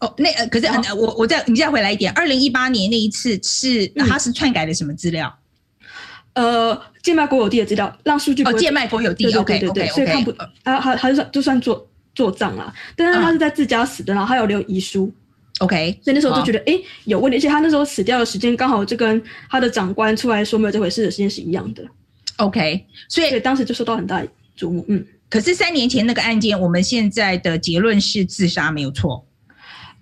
[0.00, 5.34] 哦，那呃可是、哦、我我再你再回来一点，二零一八年那一次是那他是篡改了什么资料？
[6.34, 6.82] 嗯、呃。
[7.04, 10.30] 贱卖国有地的资料，让数据哦，贱卖国有地，OK，对对对，所以看不
[10.62, 12.72] 啊，还还是算就算做做账了。
[12.96, 15.12] 但是他是在自家死的，然后他有留遗书
[15.58, 21.84] ，OK，所以那时候就觉得哎有问题，而且他那时候死掉的时间刚好就跟他的长官出来说没有这回事的时间是一样的
[22.36, 24.22] ，OK，所以所以当时就受到很大
[24.58, 24.82] 瞩目。
[24.88, 29.26] 嗯，可是三年前那个案件，我们现在的结论是自杀没有错。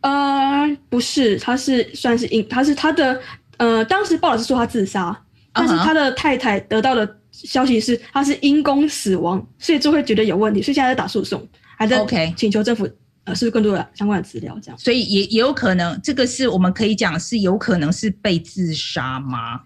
[0.03, 3.21] 呃，不是，他是算是因，他是他的
[3.57, 5.21] 呃，当时报道是说他自杀。
[5.53, 12.05] 但是他的太太得到的消息是他是因公死亡，所以就会觉得有问题，所以现在在打诉讼，还在
[12.37, 12.88] 请求政府
[13.25, 14.79] 呃，是不是更多的相关的资料这样？
[14.79, 19.61] 所以也也有可能，这个是我们可以讲是有可能是被自杀吗？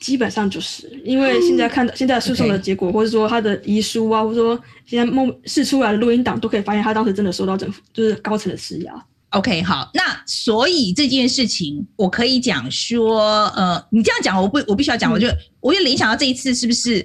[0.00, 8.92] 基本上就是因为现在看到 现在诉讼的结果，或者说他的遗书啊，或者说现在梦试出来的录音档，都可以发现他当时真的受到政府就是高层的施压。
[9.34, 15.26] OK，好，那所以这件事情，我可以讲说，呃，你这样讲，我不，我必须要讲，我就，
[15.58, 17.04] 我就联想到这一次是不是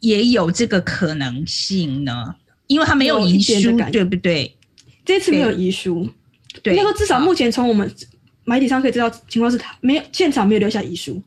[0.00, 2.34] 也有这个可能性呢？
[2.68, 4.56] 因为他没有遗书，对不对？
[5.04, 6.08] 这一次没有遗书，
[6.62, 7.94] 对，那个至少目前从我们
[8.44, 11.22] 媒体上可以知道，情况是他没有现场没有留下遗书。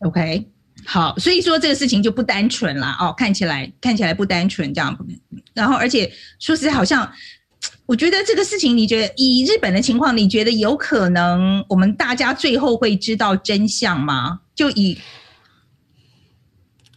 [0.00, 0.44] OK，
[0.84, 4.98] 好，所以说这个事情就不单纯啦哦，看起来看起来不单纯这样，
[5.54, 7.08] 然后而且说实在好像。
[7.86, 14.40] 我觉得这个事情，你觉得以日本的情况，你觉得有可能我们大家最后会知道真相吗？
[14.54, 14.96] 就以，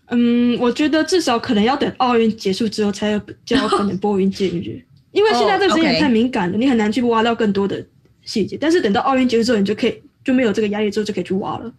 [0.08, 7.86] 嗯，我觉得至少可能要等奥运结束之后才有比较可能拨云见日，因为现在这个事情太敏感了，你很难去挖到更多的
[8.24, 8.58] 细节。
[8.60, 11.72] 但是等到奥运结束之后，你就可以就没有这个压力之后就可以去挖了。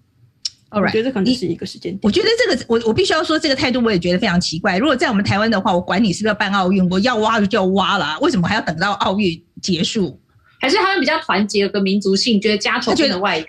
[0.70, 2.00] All right, 我觉得这可能是一个时间点。
[2.02, 4.76] 我觉得这个，我我必须要说，这个态度我也觉得非常奇怪。
[4.76, 10.20] 如果在我们台湾的话，我管你是不是要办奥运，我要挖就要挖了，为什么还要等到奥运结束？
[10.60, 13.46] 还是他们比较团结，有个民族性，觉得家仇不能外扬？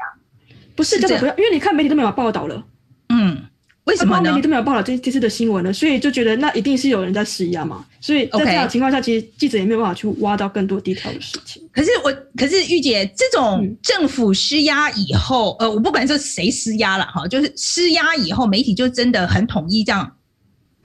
[0.76, 2.64] 不是，这个不要，因为你看媒体都没有报道了。
[3.10, 3.49] 嗯。
[3.90, 4.30] 为什么呢？
[4.30, 5.74] 媒体都没有报道这这次的新闻呢？
[5.74, 7.84] 所以就觉得那一定是有人在施压嘛。
[8.00, 11.68] 所以在这样的情况下，其实记者也没有办法去挖到更多 detail 的事情。
[11.74, 20.10] 可是我，可是玉姐，这种政府施压以后，嗯、呃，我不管是谁施压了哈，就是施压以后，媒体就真的很统一这样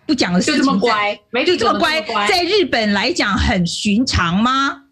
[0.06, 4.82] 不讲的事情，就这么乖，媒体就这么乖，在日本来讲很寻常吗？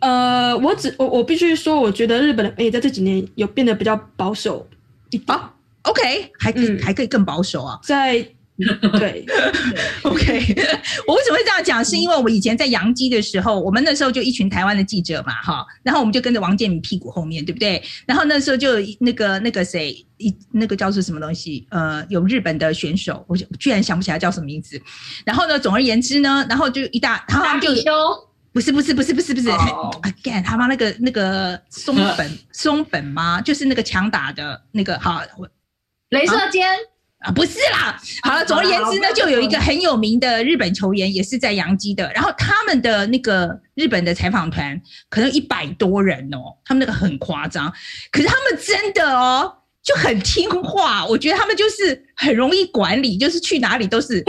[0.00, 4.66] 呃，我只我我必须说，我觉得日本的媒体在这几年有变得比较保守
[5.10, 5.36] 一点。
[5.36, 8.26] 啊 OK，还可以、嗯、还可以更保守啊，在
[8.98, 9.24] 对
[10.02, 10.54] ，OK，
[11.06, 11.82] 我为什么会这样讲？
[11.84, 17.82] 是因为我以前在阳基的时候，我们那时候就一群台湾的记者嘛，哈，然后我们就跟着王建民屁股后面对不对？
[18.06, 21.66] 然后那时候就那个那个谁，一那个叫做什么东西？
[21.70, 24.80] 呃，有日本的选手，我居然想不起来叫什么名字。
[25.24, 27.72] 然后呢，总而言之呢，然后就一大，然后他们就
[28.52, 33.40] 不是不是不是不是不是，again，他妈那个那个松本 松本吗？
[33.40, 35.48] 就是那个强打的那个，好我。
[36.12, 36.68] 雷射尖
[37.18, 37.98] 啊，不是啦。
[38.22, 42.12] 好了，总而言之呢，就有一个很有名的日本球员，也是在洋基的。
[42.12, 47.72] 然后他们的那个日本的采访团可能一百多人哦，他们那个很夸张。
[48.10, 51.06] 可是他们真的哦，就很听话。
[51.06, 54.22] 我觉得他们就是很容易管理，就是去哪里都是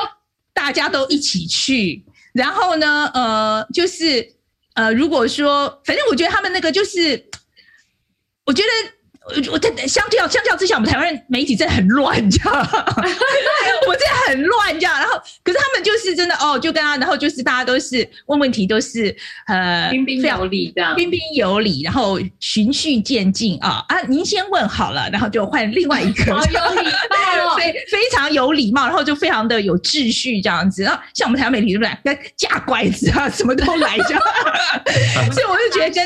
[0.52, 2.04] 大家都一起去。
[2.34, 4.34] 然后呢，呃，就是
[4.74, 7.30] 呃，如果说，反正我觉得他们那个就是，
[8.44, 8.68] 我觉得。
[9.50, 12.68] 我在相较相较之下，我们台湾媒体真的很乱，你知道吗？
[13.86, 14.92] 我真的很乱，你知道。
[14.92, 19.14] 然后，可是他们就是真的哦，就跟他，然后就是大家都是问问题，都是
[19.46, 24.00] 呃彬彬有礼的，彬彬有礼，然后循序渐进啊啊！
[24.08, 30.82] 您先问好了，然后就换另外一个，好有礼貌， 非非常有礼貌，然后就非常的有秩序这样子。
[30.82, 32.18] 然后像我们台湾媒体对不对？
[32.36, 34.18] 架拐子啊，什么都来着，
[35.32, 36.04] 所以我就觉得跟。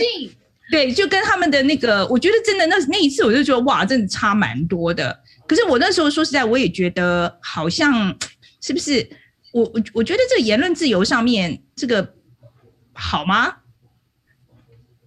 [0.75, 5.17] 对，就跟他们的那个，我觉得真的那那一次，我就觉得哇，真的差蛮多的。
[5.47, 8.13] 可是我那时候说实在，我也觉得好像
[8.61, 9.09] 是不是？
[9.53, 12.15] 我我我觉得这个言论自由上面这个
[12.93, 13.55] 好吗？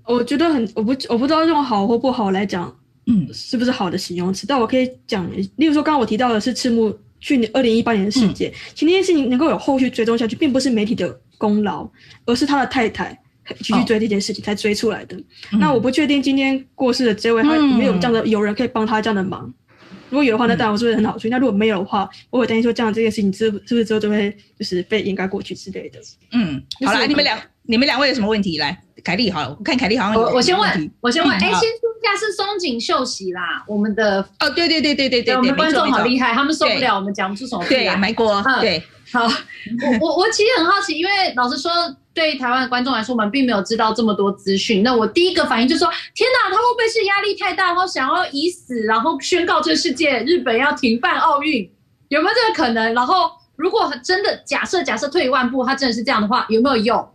[0.05, 2.73] 我觉得很，我不我不知道用好或不好来讲，
[3.07, 4.47] 嗯，是不是好的形容词？
[4.47, 11.85] 但我可以讲，例如说刚刚我提到的是赤木去年二零一八年的事件，嗯、其实那件事情能够有后续追踪下去，并不是媒体的功劳，
[12.25, 13.19] 而是他的太太。
[13.59, 15.15] 继续追这件事情才追出来的。
[15.15, 19.41] 哦、那我不确定今天过世的这位他有没有这样的有人可以帮他这样的忙。
[19.45, 21.29] 嗯、如果有的话，那当然我是不是很好追？
[21.29, 25.99] 嗯、那如果没有的话，我会担心说这样这件事情是是不是之后就会就是被掩盖过去之类的。
[26.31, 28.57] 嗯，好了，你们两你们两位有什么问题？
[28.57, 30.21] 来，凯莉好了，我看凯莉好像有。
[30.21, 38.81] 我我先问，我先问，哎、嗯，先说一下是松井秀喜啦，我们的哦，对对对对对对，我们观众好厉害，他们受不了我们讲不出什么对，埋锅对。
[39.11, 41.71] 好，我我我其实很好奇，因为老实说。
[42.17, 44.81] 对台湾的观众来说，我们并没有知道这么多资讯。
[44.81, 51.69] 那我第一个反应就是说：天哪，他会不会是压力太大，然后想要以死，然后宣告这个世界日本要停办奥运？
[52.07, 52.91] 有没有这个可能？
[52.95, 57.07] 然后，如果真的假设假设退一万步，他真的是这样的话，有没有用？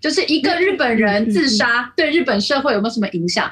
[0.00, 3.50] 就是一个日本人自杀，对日本社会有没有什么影响？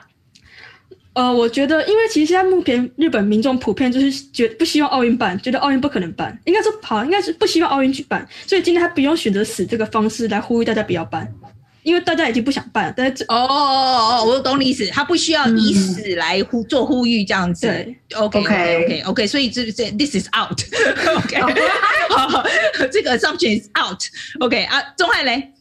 [1.19, 11.29] 呃，我觉得，因为其实现在目前日本民众普遍就是觉不希望奥运办，觉得奥运不可能办，应该说好，应该是不希望奥运举办，所以今天他不用选择死这个方式来呼吁大家不要办，
[11.83, 12.95] 因为大家已经不想办了。
[12.97, 17.67] 但是哦哦哦，我懂你意思，他不需要以死来呼、嗯、做呼吁这样子。
[17.67, 20.61] 对，OK OK OK OK，所以这这 This is out。
[21.19, 21.41] OK，
[22.11, 22.45] 好，
[22.93, 24.01] 这个 assumption is out。
[24.39, 25.53] OK 啊，钟汉雷。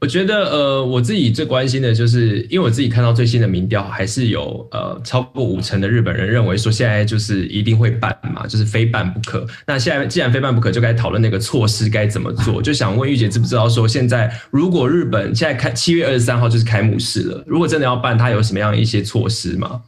[0.00, 9.46] 我觉得，呃，我自己最关心的就是，因为我自己看到最新的民调，还是有呃超过五成的日本人认为说现在就是一定会办嘛，就是非办不可。
[9.66, 12.62] 那现在既然非办不可，就该讨论那个措施该怎么做。
[12.64, 19.82] 就想问玉姐，知不知道说现在如果日本现在开七月二十三号就是开幕式了，如果真的要办，它有什么样一些措施吗？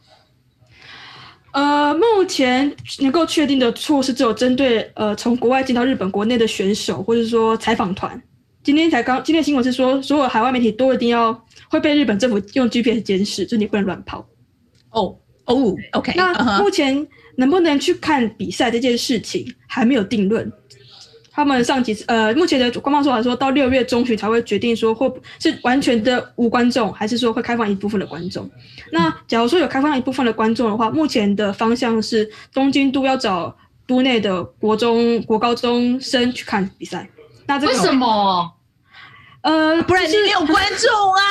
[1.53, 8.21] 呃，目前能够确定的措施只有针对呃从国外进到日本国内的选手，或者说采访团。
[8.63, 14.25] 今天才刚，今天新闻是说，所有海外媒体都一定要会被日本政府用 GPS 监视，就你不能乱跑。
[14.91, 15.13] 哦
[15.45, 16.13] 哦，OK。
[16.15, 20.49] 那目前能不能去看比赛这件事情还没有定论。
[21.29, 28.49] 他们上几次，呃，目前的官方说法说到六月中旬才会决定说，会是完全的无观众，还是说会开放一部分的观众。
[28.91, 33.53] 那假如说有开放一部分的观众的话，目前的方向是东京都要找
[33.85, 37.09] 都内的国中、国高中生去看比赛。
[37.45, 38.51] 那这个、为什么？
[39.41, 41.21] 呃，不然你没有观众啊！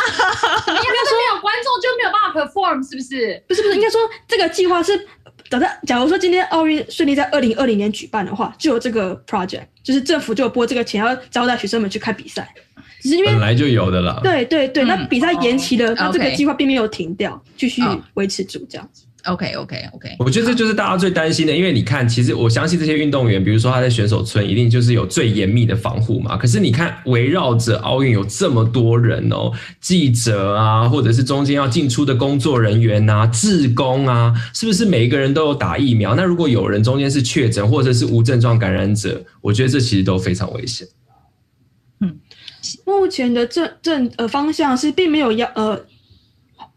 [0.66, 3.42] 你要说没有观众就没有办法 perform，是不是？
[3.48, 3.98] 不是不是，应该说
[4.28, 5.08] 这个计划是
[5.48, 12.52] 等到假如说今天奥运顺利在二零二零年举办的话，就有这个 project，就是政府就有拨这个钱要招待学生们去看比赛。
[13.00, 14.20] 只是因为本来就有的了。
[14.22, 17.82] 对对对，那比赛延期了，那、嗯、这个计划并没有停掉，继续
[18.14, 19.04] 维持住这样子。
[19.24, 26.36] OK OK OK，我觉得这就是大家最担心的，因为你看，其实我相信这些运动员，比如说他在选手村，一定就是有最严密的防护嘛。
[26.36, 36.16] 可是你看，围绕着奥运有这么多人哦，记者啊，或者是中间要进出的工作人员呐、啊、志工啊，是不是每一个人都有打疫苗？
[36.16, 40.88] 那如果有人中间是确诊或者是无症状感染者，我觉得这其实都非常危险。
[42.00, 42.18] 嗯，
[42.84, 45.80] 目前的政政呃方向是并没有要呃。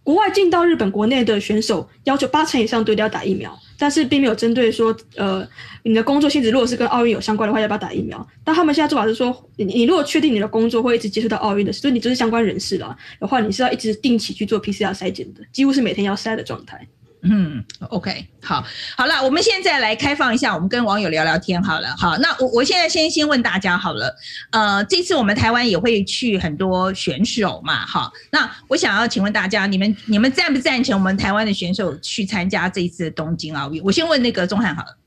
[0.06, 5.46] 国外进到日本国内的选手要求八成以上都要打疫苗，但是并没有针对说，呃，
[5.82, 8.26] 你的工作性质如果是跟奥运有相关的话，要不要打疫苗？
[8.44, 16.88] 但他们现在做法是说，你你如果确定你的工作会一直接触到奥运的，所以你就是相关人士了的话，你是要一直定期去做 PCR 筛检的，几乎是每天要筛的状态。
[17.28, 18.64] 嗯，OK，好，
[18.96, 21.88] 好了，我们现在来开放一下，我们跟网友聊聊天好了。
[21.98, 24.16] 好，那我我现在先先问大家好了，
[24.52, 33.82] 呃，这次我们台湾也会去很多选手嘛，好，那我想要请问大家，你们你们赞不赞成我们台湾的选手去参加这一次的东京奥运？
[33.84, 34.98] 我先问那个钟汉好了。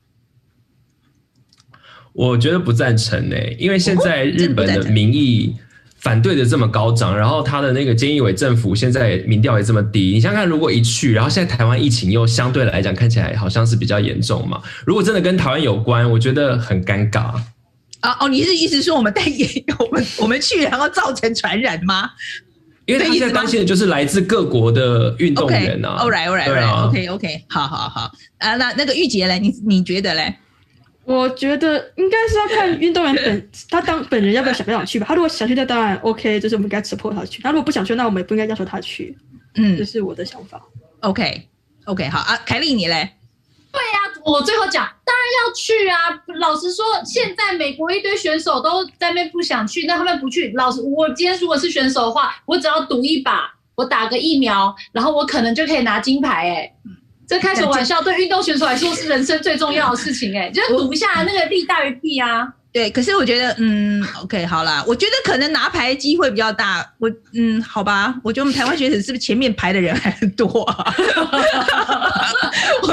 [2.12, 5.56] 我觉得不赞成呢、欸，因为现在日本的民意。
[5.98, 17.34] 反对的这么高涨，然后他的那个菅义伟政府现在民调也这么低，你想想看，如果一去，然后现在台湾疫情又相对来讲看起来好像是比较严重嘛，如果真的跟台湾有关，我觉得很尴尬。
[18.00, 19.22] 啊哦，你是意思说我们带
[19.80, 22.08] 我们我们去，然后造成传染吗？
[22.86, 25.98] 因为他现在担心的就是来自各国的运动员啊。
[25.98, 26.88] All right, all right, all right.
[26.88, 27.44] OK, OK.
[27.48, 30.36] 好好好啊，那那个玉洁嘞，你你觉得嘞？
[31.08, 35.06] 我觉得应该是要看运动员本他当本人要不要想不想去吧。
[35.08, 37.40] 他如果想去，那当然 OK，就是我们该 support 他去。
[37.42, 39.16] 他如果不想去，那我们也不应该要求他去。
[39.54, 40.62] 嗯，这是我的想法。
[41.00, 41.48] OK,
[41.86, 42.06] OK.
[42.10, 43.14] 好啊，凯莉你嘞？
[43.72, 45.96] 对呀、啊，我最后讲，当然要去啊！
[46.38, 50.52] 老实说，现在美国一堆选手都在那边不想去，那他们不去。
[50.56, 56.50] 老实，我今天如果是选手的话，我只要赌一把，我打个疫苗，然后我可能就可以拿金牌。
[56.50, 56.74] 哎，
[57.28, 58.00] 这开什么玩笑？
[58.00, 60.34] 对运动选手来说是人生最重要的事情。
[60.36, 62.48] 哎，就是赌一下，那个利大于弊啊。
[62.70, 66.86] 对，可是我觉得，嗯，OK，好啦，我觉得可能拿牌机会比较大。
[66.98, 70.94] 我，嗯，好吧，我觉得我们台湾选手是不是前面排的人还很多啊？
[72.82, 72.88] 我，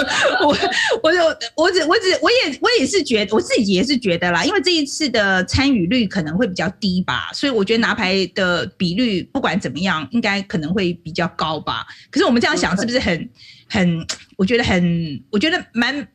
[0.47, 0.57] 我，
[1.03, 1.19] 我就，
[1.55, 11.85] 我只，我只，我也，我也是觉得，我自己也是觉得啦，因为这一次的参与率可能会比较低吧，所以我觉得拿牌的比率不管怎么样，应该可能会比较高吧。
[12.09, 13.29] 可是我们这样想是不是很，
[13.69, 14.05] 很，
[14.37, 16.07] 我觉得很，我觉得蛮。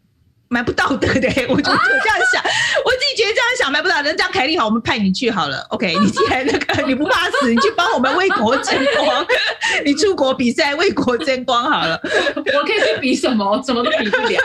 [0.52, 2.50] 蛮不道德的，我就就这样想，啊、
[2.84, 4.12] 我自己觉得这样想蛮不道德。
[4.12, 5.64] 这样凯丽好，我们派你去好了。
[5.70, 9.24] OK，你既然那个你不怕死，你去帮我们为国争光，
[9.84, 11.96] 你出国比赛为国争光好了。
[12.34, 13.62] 我可以去比什么？
[13.64, 14.40] 什么都比不了。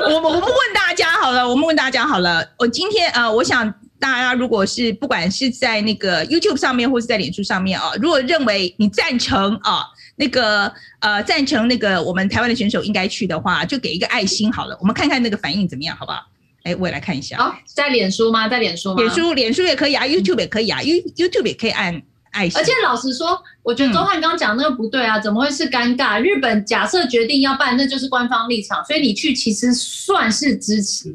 [0.00, 2.46] 我我们问大家好了，我们问大家好了。
[2.58, 9.84] 我今天呃，我想大家如果是不管是在那个 YouTube 上面，或是在脸书上面啊，如果认为你赞成啊。
[10.18, 16.26] 那个呃，赞成那个我们台湾的选手应该去的话，就给一个爱心好了，我们看看那个反应怎么样，好不好？
[16.62, 17.36] 哎，我也来看一下。
[17.36, 18.48] 好，在脸书吗？
[18.48, 18.96] 在脸书吗？
[18.96, 22.58] 脸书，脸书也可以啊，YouTube 也可以啊，You YouTube 也可以按爱心。
[22.58, 26.18] 而且老实说，我觉得周汉刚刚讲那个不对啊，嗯、怎么会是尴尬？
[26.18, 31.14] 日本假设决定要办，那就是官方立场，所以你去其实算是支持。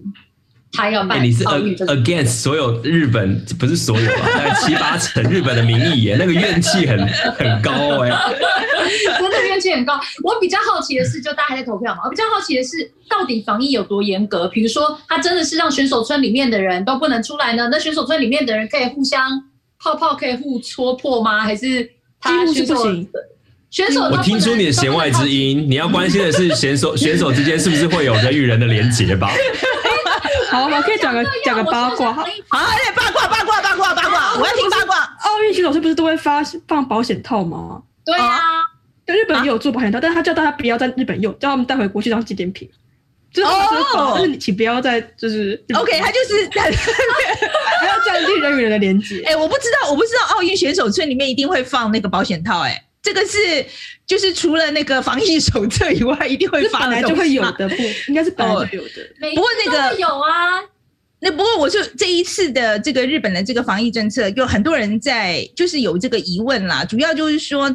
[0.74, 6.98] 他要办、欸，你是 against 所有日本，不是所有啊， 大概七八成日本的民意耶，那个怨气很
[7.36, 7.72] 很高
[8.04, 8.10] 哎，
[9.20, 10.00] 真的怨气很高。
[10.24, 12.02] 我比较好奇的是，就大家还在投票嘛？
[12.06, 14.48] 我比较好奇的是，到底防疫有多严格？
[14.48, 17.68] 比如说，他真的是让选手村里面的人都不能出来呢？
[17.70, 19.44] 那选手村里面的人可以互相
[19.78, 21.42] 泡泡，可以互戳破吗？
[21.42, 22.76] 还是他选手
[23.70, 24.02] 选手？
[24.04, 29.30] 我听出你的弦外之音， 你要关心的是选手选手之间是不是会有人与人的连结吧？
[30.50, 32.14] 好，我可以讲个讲个八卦。
[32.14, 34.98] 好，好，八卦八卦八卦八卦，我要听八卦。
[35.24, 37.82] 奥运选手是不是都会发放保险套吗？
[38.06, 38.40] 对啊，
[39.06, 42.70] 对，日本也有做保险套，但是他叫大家不要在日本用，叫他们带回国去当纪念品。
[43.44, 49.22] 哦，就是请不要再就是 OK，他就是 不要降低人与人的连接。
[49.26, 52.84] 哎，我不知道，我不知道奥运选手村里面一定会放那个保险套，哎。
[53.02, 53.66] 这个是
[54.06, 57.76] 就是除了那个防疫手册以外，一定会发，本来就会有的，不
[58.08, 59.32] 应该是本来就有的。
[59.34, 60.62] 不过那个有啊，
[61.20, 66.86] 那不过我就这一次的这个日本的这个防疫政策，有很多人在就是有这个疑问啦。
[66.86, 67.68] 主要就是说，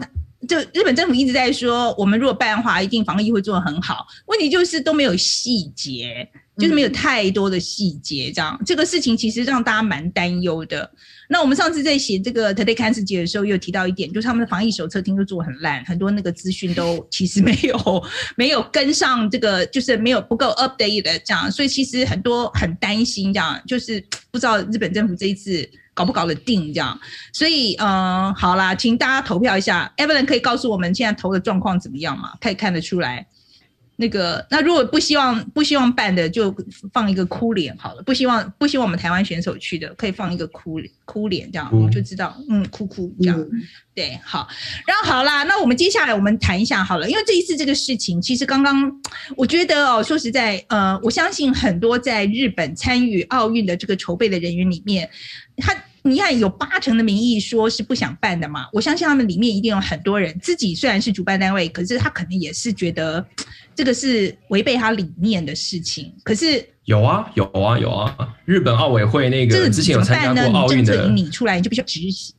[0.48, 4.06] 就日本政府一直在说，我们如果办的话，一定防疫会做得很好。
[4.26, 10.88] 问题就是都没有细节，就是没有太多的细节，这样、嗯、这个事情其实让大家蛮担忧的。
[11.28, 18.04] 那我们上次在写这个 Today 看世界的时候，又提到一点，就是他们的防疫手册听说做很烂，很多那个资讯都 其实没有
[18.36, 26.98] 没有跟上这个，就是没有不够 update 的这样，所以其实很多很担心这样，就是不知道日本政府这一次搞不搞得定这样，
[27.32, 32.32] 所以嗯，好啦，请大家投票一下，Evelyn 可以告诉我们现在投的状况怎么样吗？
[32.40, 33.26] 可以看得出来。
[33.96, 36.54] 那个，那如果不希望不希望办的，就
[36.92, 38.02] 放一个哭脸好了。
[38.02, 43.46] 不希望不希望我们台湾选手去的，可以放一个哭脸哭脸，这样我们就知道，嗯，哭哭这样，
[43.94, 44.46] 对，好。
[44.86, 48.92] 然后好啦，那我们接下来我们谈一下好了，因为这一次这个事情，其实刚刚
[49.36, 55.08] 我觉得哦，说实在，呃，我相信很多在日本参与奥运的这个筹备的人员里面，
[55.56, 55.74] 他。
[56.02, 58.66] 你看，有八成的民意说是不想办的嘛？
[58.72, 63.26] 我相信他们里面一定有很多人自己虽然是主办单位，可是他可能也是觉得
[63.76, 66.12] 这个是违背他理念的事情。
[66.24, 68.16] 可是有啊，有啊，有啊！
[68.46, 72.34] 日本奥委会那个之前有参加过奥运的，你出来你就必须执行。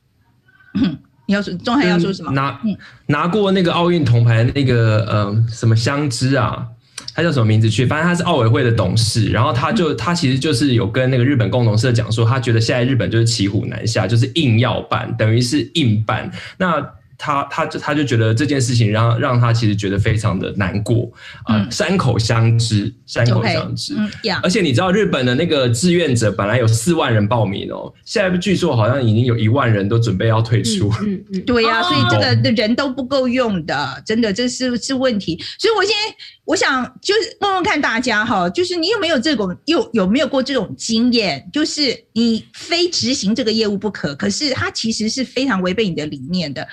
[1.26, 2.32] 你要说钟汉要说什么？
[2.32, 2.60] 拿
[3.06, 6.66] 拿过那个奥运铜牌那个呃什么相知啊？
[7.14, 7.86] 他叫什么名字去？
[7.86, 16.30] 反正他是奥委会的董事，然后他就他其实就是有跟那个日本共同社讲说，他觉得现在日本就是骑虎难下，就是硬要办，等于是硬办。
[16.56, 16.84] 那。
[17.18, 21.10] 他他就他就觉得这件事情让让他其实觉得非常的难过
[21.44, 23.94] 啊，山口相知，山口相知，
[24.40, 30.88] 而且你知道日本的那个志愿者本来有四万人报名哦，现在据说好像已经有一万人都准备要退出。
[31.02, 35.36] 嗯嗯，对呀，所以这个的人都不够用的，真的这是是问题。
[35.58, 36.14] 所以我现在
[36.44, 46.66] 我想就是问问看大家哈，就是你有没有这种有有没有过这种经验，就是你非执行这个业务不可，可是它其实是非常违背你的理念的。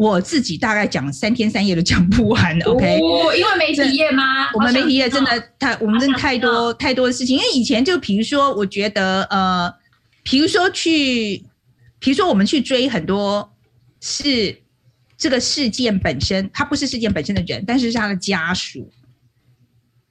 [0.00, 2.64] 我自己大概讲三天三夜都讲不完的。
[2.64, 4.48] OK，哦，因为媒体业吗？
[4.54, 7.36] 我们媒体业真的太，我们真的太多太多的事情。
[7.36, 9.70] 因为以前就比如说，我觉得呃，
[10.22, 11.44] 比如说去，
[11.98, 13.52] 比如说我们去追很多
[14.00, 14.56] 是
[15.18, 18.90] 这个事件本身，他不是事件本身的人，但是是他的家属。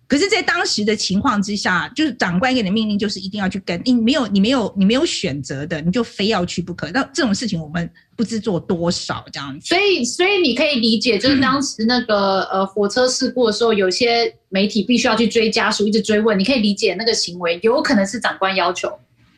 [0.09, 6.89] 可是，在当时的情况之下，就是长官给你的命令就是一定要去跟，你没有，你没有，你没有选择的，你就非要去不可。
[6.89, 9.67] 那这种事情我们不知做多少这样子。
[9.67, 16.39] 所以，所以你可以理解，就是当时那个 呃火车事故的时候，有些媒体必须要去追家属，一直追问。
[16.39, 18.91] 你可以理解那个行为有可能是长官要求。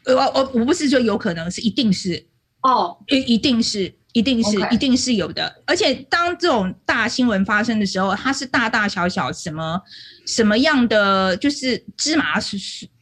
[0.05, 2.25] 呃，我我我不是说有可能是，一定是
[2.61, 3.93] 哦，一一定是。
[4.13, 4.73] 一定是，Okay.
[4.73, 5.55] 一定是有的。
[5.65, 9.81] 而且当这种大新闻发生的时候，它是大大小小什么
[10.25, 12.57] 什么样的，就是芝麻是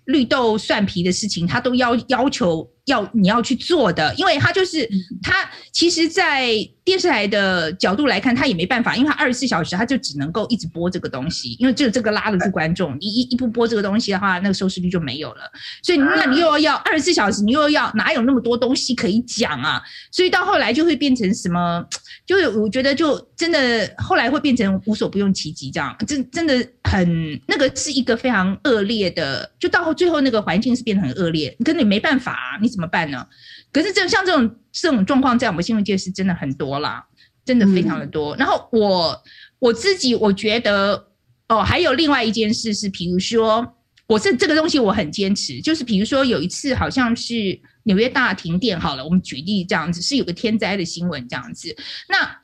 [0.05, 2.69] 绿豆蒜皮的事情，他都要要求。
[2.85, 4.87] 要你要去做的，因为他就是
[5.21, 6.47] 他，其实，在
[6.83, 12.97] 电视台的角度来看，他也没办法，因为他二十四小时，他就只能够一直播这个东西，因为只有这个拉得住观众。
[12.99, 15.41] 你一一不播这个东西的话，那个收视率就没有了。
[15.83, 19.79] 所以，那你又要二十四小时，你又要哪有那么多东西可以讲啊？
[20.11, 21.85] 所以到后来就会变成什么？
[22.25, 32.78] 就是我觉得，就真的后来会变成无所不用其极，这样真真的很那个是一个非常恶劣的，就到最后那个环境是变得很恶劣，可你没办法啊，你。
[32.78, 33.25] 怎么办呢？
[33.71, 37.05] 可是这像这种这种状况，在我们新闻界是真的很多啦，
[37.45, 38.35] 真的非常的多。
[38.35, 39.23] 嗯、然后我
[39.59, 41.07] 我自己我觉得
[41.47, 43.75] 哦，还有另外一件事是，比如说，
[44.07, 51.75] 我是这个东西我很坚持，就是比如说有一次好像是纽约大停电，好了，我们举例这样子，是有个天灾的新闻这样子，
[52.07, 52.38] 那。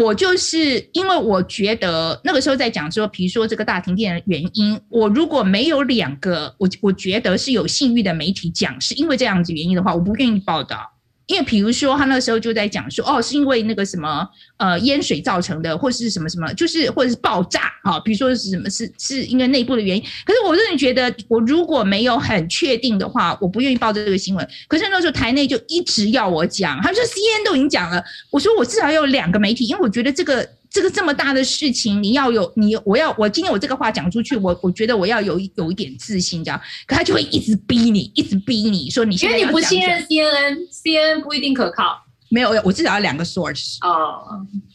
[0.00, 10.91] 我就是因为我觉得那个时候在讲说，比如说这个大停电的原因，我如果没有两个我我觉得是有信誉的媒体讲是因为这样子原因的话，我不愿意报道。
[11.26, 20.02] 因为比如说，他那时候就在讲说，哦，是因为那个什么，呃，淹水造成的，或是什么什么，就是或者是爆炸啊，比如说是什么，是是因为内部的原因。
[20.24, 24.46] 可是我真的觉得，我如果没有很确定的话，我不愿意报这个新闻。
[24.68, 30.48] 可是那时候台内就一直要我讲，他说 CNN 都已经讲了，我说我至少要有两个媒体，因为我觉得这个。
[30.72, 36.58] 这个这么大的事情，你要有你，我要我今天我这个话讲出去，我我觉得我要有有一点自信，这样。
[36.86, 39.36] 可他就会一直逼你，一直逼你说你现在。
[39.36, 42.02] 因为你不信任 CNN，CNN 不一定可靠。
[42.30, 43.76] 没有，我至少要两个 source。
[43.82, 44.24] 哦，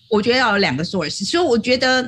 [0.07, 1.25] 我觉得要有两个 source。
[1.25, 2.03] 所以我觉得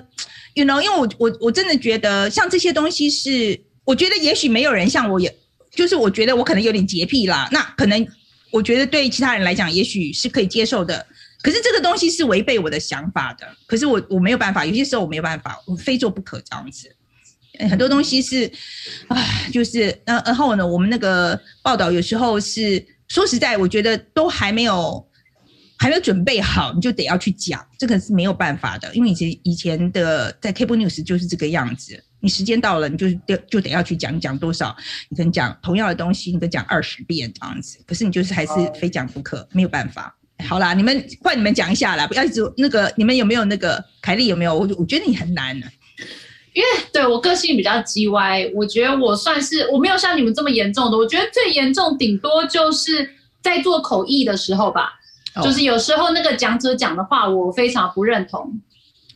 [0.54, 5.36] ，you know，因为我我我真的觉得，像这些东西是，我觉得也许没有人像我，也
[5.72, 7.50] 就是我觉得我可能有点洁癖啦。
[7.52, 8.08] 那可能
[8.52, 11.04] 我觉得对其他人来讲，也许是可以接受的。
[11.42, 16.96] 可是这个东西是违背我的想法的，可是我我没有办法，有些时候我没有办法，我非做不可这样子。
[17.70, 18.50] 很多东西是，
[19.10, 25.06] 唉，就是，呃，然后呢，我们那个报道有时候是说实在，我觉得都还没有
[25.78, 34.76] 还没有准备好，你就得要去讲，这个是没有办法的，因为以前以前的在 Cable News 就是这个样子，你时间到了，你就得就得要去讲，讲多少，
[35.10, 40.16] 你可能讲同样的东西，你可以讲二十遍这样子，可是你就是还是非讲不可，没有办法。
[40.48, 44.54] 好啦，你们换你们讲一下啦，不要一直那个，你们有没有那个凯莉有没有？
[44.54, 45.56] 我我觉得你很难
[46.54, 53.08] 因为对我个性比较叽歪，我觉得我算是我没有像你们这么严重的，我觉得最严重顶多就是
[53.42, 54.94] 在做口译的时候吧，
[55.36, 58.60] 哦、就是有时候那个讲者讲的话我非常不认同。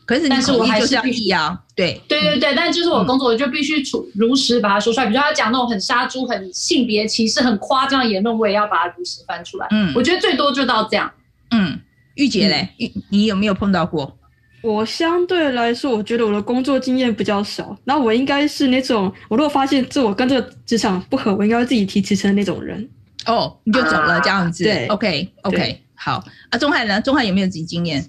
[0.05, 5.05] 可是，但是我还是要译啊，对，对对对，但就是我工作，我就必须处如实把它说出来。
[5.05, 9.67] 比如说他讲那种很杀猪、很性别歧视、很夸张的言论，我也要把它如实翻出来。
[9.71, 11.11] 嗯，我觉得最多就到这样。
[11.51, 11.79] 嗯，
[12.15, 14.17] 玉姐嘞，玉，你有没有碰到过？
[14.61, 17.77] 我相对来说，我觉得我的工作经验比较少。
[17.83, 22.89] 那我应该是那种，我如果发现这我跟这个职场不合，我应该会自己提辞呈的那种人。
[23.25, 24.63] 哦，你就走了这样子。
[24.63, 26.23] 对，OK，OK，对好。
[26.49, 27.01] 啊，钟汉呢？
[27.01, 28.05] 钟汉有没有自己经验？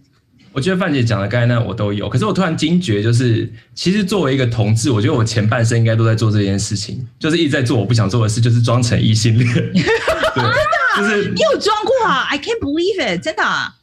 [0.55, 9.53] 我觉得范姐讲的刚才那我都有，可是我突然惊觉，就是其实作为一个同志，我觉得我前半生应该都在做这件事情，就是一直在做我不想做的事，就是装成异性恋。
[9.53, 13.75] 对，就是你有装过啊？I can't believe it，真的啊？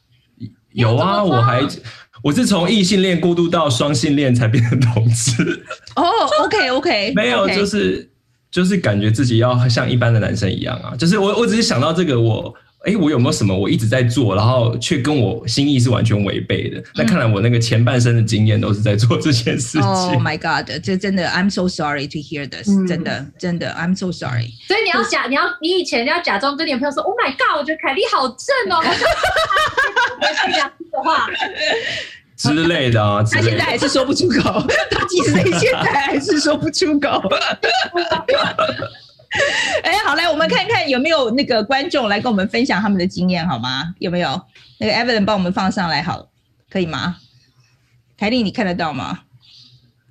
[0.72, 1.62] 有啊，我还
[2.22, 5.62] 我是从异性恋过渡到双性恋才变成同志。
[5.94, 6.04] 哦
[6.44, 8.10] ，OK，OK， 没有，就是
[8.50, 12.54] 就是感觉自己要像一般的男生一样啊，就是我我只是想到这个我。
[12.84, 16.82] 哎，我有没有什么我一直在做，然后却跟我心意是完全违背的？
[16.96, 19.82] 那、嗯、看来我那个前半生的经验都是在做这件事情。
[19.82, 20.68] Oh my God！
[20.82, 22.86] 这真的，I'm so sorry to hear this、嗯。
[22.86, 24.50] 真的，真的，I'm so sorry。
[24.66, 27.58] 所以你要假，你要你以前你要假装跟你的朋友说，Oh my God！
[27.60, 28.82] 我觉得凯莉好正哦。
[30.20, 31.28] 我讲的话
[32.36, 34.66] 之类的啊，他现在还是说不出口。
[34.90, 37.22] 他即使现在还是说不出口。
[39.82, 43.94] 哎，好来，我们看看有没有那个观众来跟我们分享他们的经验，好吗？
[43.98, 44.40] 有没有
[44.78, 46.28] 那个 Evelyn 帮我们放上来，好，
[46.70, 47.16] 可以吗？
[48.18, 49.20] 凯莉，你看得到吗？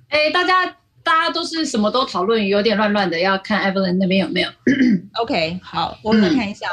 [0.08, 0.66] 哎，大家
[1.02, 4.48] 大家都是什么都讨论，有点乱乱的，要看 Evelyn 那边有没有？
[5.22, 6.66] OK，好，我们来看一下。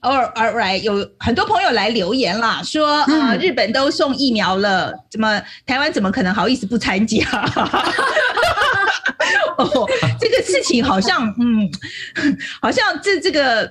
[0.00, 7.18] 哦、嗯 oh,，All right，有很多朋友来留言啦，说呃，日本都送疫苗了，怎么台湾怎么可能好意思不参加？
[9.58, 9.88] 哦，
[10.18, 11.70] 这个事情好像，嗯，
[12.60, 13.70] 好像这这个。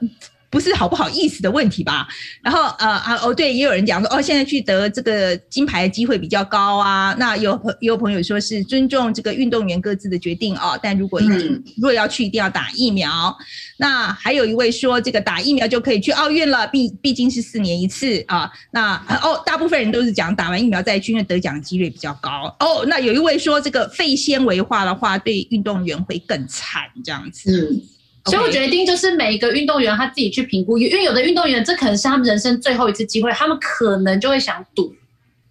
[0.50, 2.08] 不是好不好意思的问题吧？
[2.42, 7.16] 然后呃啊哦对，也有人讲说哦，现在去得这个金牌的机会比较高啊。
[7.20, 13.36] 那有朋也有朋友说是尊重这个运动员各自的决定哦，但如果一定、嗯、如果要去，一定要打疫苗。
[13.78, 18.50] 那还有一位说这个打疫苗就可以去奥运了，毕毕竟是四年一次啊。
[18.72, 22.56] 那哦，大部分人都是讲打完疫苗再去，因为得奖几率比较高。
[22.60, 27.84] 哦，那有一位说这个肺纤维化的话，对运动员会更惨这样子。
[28.28, 34.94] 所以我决定就是每一个运动员他自己去评估，因为有的运动员这可能是他们人生最后一次机会，他们可能就会想赌。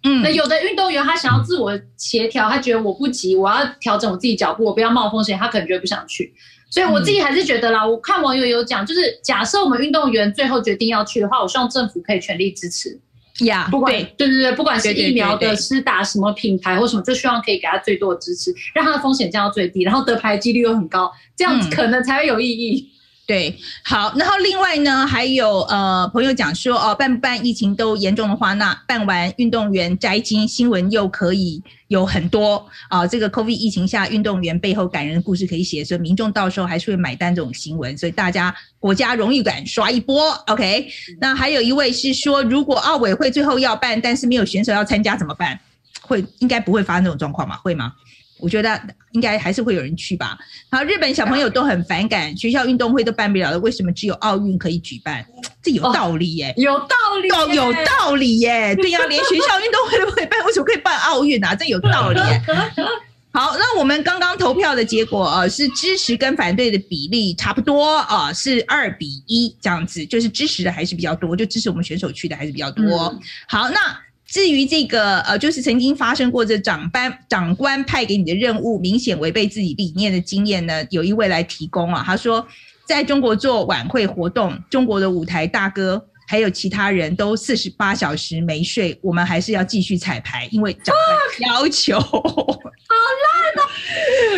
[0.03, 6.33] 嗯，那有的运动员他想要自我协调，他觉得我不急，我要调整我自己脚步，我不要冒风险，他可能就不想去。
[6.69, 12.99] 所以我自己还是觉得啦，我看网友有讲，就是假设我们运动员最后决定要去的话，我希望政府可以全力支持。
[13.45, 14.03] 呀，不管对。
[14.17, 22.81] 对对对，不管是疫苗的施打什么品牌或什么，就希望可以给他最多的支持，让他的风险降到最低，然后得牌几率又很高，这样子可能才会有意义。
[22.81, 22.96] 嗯、
[23.27, 31.61] 对，好，然后另外呢，还有呃朋友讲说哦，办不办疫情都严重的话，那办完运动员摘金新闻又可以。
[31.89, 40.31] 有很多啊，这个 COVID 疫情下运动员背后感人的故事可以写，所以民众到时候还是会买单这种新闻，所以大家国家荣誉感刷一波。
[40.47, 40.87] OK，
[41.19, 45.57] 那还有一位是说，如果奥委会最后要办，但是没有选手要参加怎么办？
[46.01, 47.55] 会应该不会发生这种状况吗？
[47.57, 47.93] 会吗？
[48.39, 48.79] 我觉得
[49.11, 50.37] 应该还是会有人去吧。
[50.69, 55.25] 好，日本小朋友都很反感，学校运动会都办不了了，为什么只有奥运可以举办？
[55.61, 58.75] 这有道理耶，哦、有道理，哦，有道理耶。
[58.75, 61.55] 对呀、啊，连学校运动会都可以办，为什么可以办奥运啊？
[61.55, 62.41] 这有道理耶。
[63.33, 72.83] 好，那我们刚刚投票的结果啊，是支持跟反对的比例差不多啊，是二比一这样子，就是支持的还是比较多，就支持我们选手去的还是比较多。
[72.85, 73.79] 嗯、好，那。
[74.27, 82.45] 至于这个呃，就是曾经发生过这长班长官派给你的任务明显违背自己理念的经验呢，有一位来提供啊，他说
[82.85, 91.97] 在中国做晚会活动，中国的舞台大哥还有其他人都四十八小时没睡，我们还是要继续彩排，因为长官要求。
[91.97, 92.25] 好烂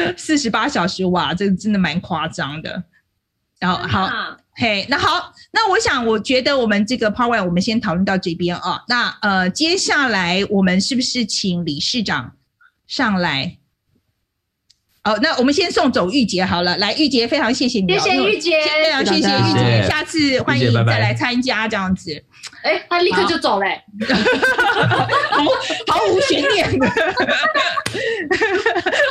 [0.07, 0.13] 啊！
[0.15, 2.83] 四十八小时哇，这个真的蛮夸张的。
[3.59, 4.07] 然后好。
[4.59, 8.83] 嘿，那好，那我想，我觉得我们这个 Part One 我们先讨论到这边啊。
[8.89, 12.33] 那呃，接下来我们是不是请理事长
[12.85, 13.55] 上来？
[15.05, 16.77] 哦，那我们先送走玉洁好了。
[16.77, 22.21] 来，玉洁，非常谢谢你，谢谢玉洁，非常谢谢玉洁，下次欢迎再来参加这样子。
[22.63, 23.81] 哎，他立刻就走嘞，
[25.31, 25.43] 毫
[25.93, 26.67] 毫 无悬念，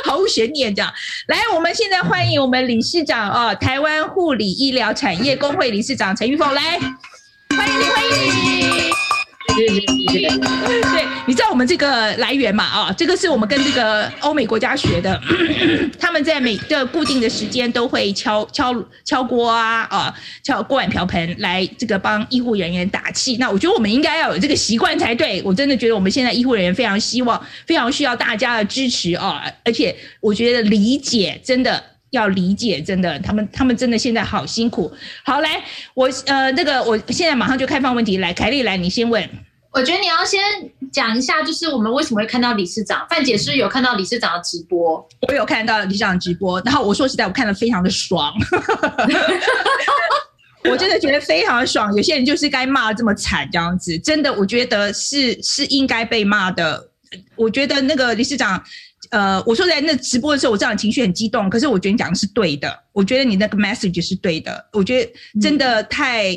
[0.05, 0.91] 毫无悬念这样。
[1.27, 6.79] 来，我们现在欢迎我们理事长啊，台湾护理医疗产业工会理事长陈玉凤来，
[7.57, 8.11] 欢迎你，欢迎
[8.85, 9.08] 你。
[9.67, 12.63] 对，你知道我们这个来源嘛？
[12.63, 15.19] 啊，这个是我们跟这个欧美国家学的，
[15.99, 23.37] 他们在每个固定的时间都会敲敲敲锅啊，啊，敲锅碗瓢盆来这个帮医护人员打气。
[23.37, 25.41] 那我觉得我们应该要有这个习惯才对。
[25.43, 31.83] 我真的觉得我们现在医护人员非常希望，非常需要大家的支持啊，而且我觉得理解真的。
[32.11, 34.91] 要理解，真的，他们他们真的现在好辛苦。
[35.23, 35.61] 好，来，
[35.93, 39.29] 我呃那个，我现在马上就开放问题，来，凯丽来，你先问。
[39.71, 40.41] 我觉得你要先
[40.91, 48.33] 讲一下，就是我们为什么会看到理事长范姐是有看到理事长的直播，我有看到理事长的直播，然后我说实在，我看了非常的爽，
[50.69, 51.95] 我真的觉得非常的爽。
[51.95, 56.89] 有些人就是该骂这么惨这样子，真的，我觉得是是应该被骂的。
[57.35, 58.61] 我觉得那个理事长。
[59.11, 65.11] 呃，我说在那直播的时候，我这样情绪很激动，可是我觉得你讲的是对的，我觉得你那个 message 是对的，我觉得
[65.41, 66.35] 真的太、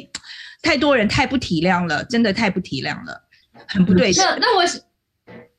[0.62, 3.20] 太多人太不体谅了，真的太不体谅了，
[3.66, 4.22] 很不对的。
[4.22, 4.62] 那那我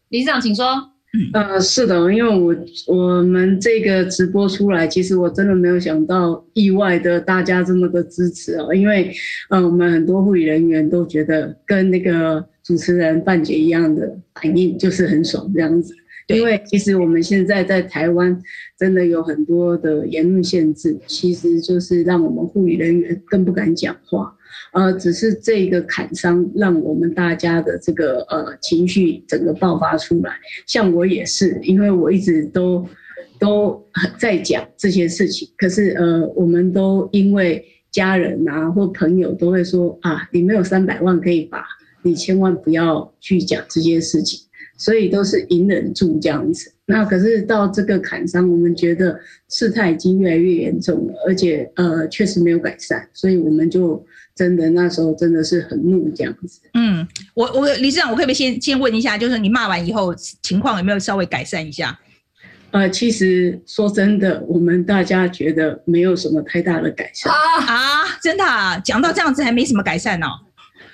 [0.09, 0.89] 理事长请说。
[1.15, 2.55] 嗯、呃，是的，因为我
[2.87, 9.13] 我们这个直播出来，其实我真的没有想到，意外的大家这么的支持哦，因为
[9.51, 15.93] 嗯、呃，我们很多护理人员都觉得跟那个主持人范姐一样的反应，就是很爽这样子。
[16.29, 18.35] 因为其实我们现在在台湾
[18.79, 24.33] 真的有很多的言论限制，其实就是让我们护理人员更不敢讲话，
[24.73, 30.33] 呃，只是这个砍伤让我们大家的这个呃情绪整个爆发出来。
[30.65, 32.87] 像我也是，因为我一直都。
[33.39, 33.83] 都
[34.17, 41.65] 在讲这些事情，可是呃，我们都因为家人啊或朋友都会说啊，你没有三百万可以把，
[42.03, 44.39] 你千万不要去讲这些事情，
[44.77, 46.71] 所以都是隐忍住这样子。
[46.85, 54.01] 那可是到这个坎上，我们觉得事态已经越来越严重了，而且呃确实没有改善，所以我们就
[54.35, 56.61] 真的那时候真的是很怒这样子。
[56.73, 61.99] 嗯，我我理事长，我可不可以先先问一下，就是你骂完以后情况有没有稍微改善一下？
[62.71, 68.17] 呃，其实说真的，我们大家觉得没有什么太大的改善啊啊！
[68.19, 70.31] 真的啊，讲到这样子还没什么改善呢、哦，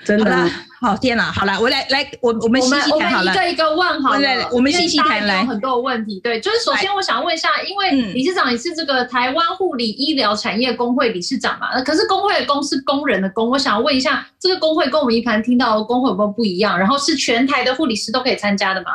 [0.03, 0.49] 真的。
[0.81, 5.45] 好天哪，好了，我来来，我我们细细谈好了，一个一个问好了，我们细细谈来。
[5.45, 16.79] 很多问题，对，就是首先我想问一下，因为理事长也是这个台湾护理医疗产业工会理事长嘛，可是工会的工是工人的工，我想问一下，这个工会跟我们一般听到的工会有没有不一样？
[16.79, 18.91] 然后是全台的护理师都可以参加的吗？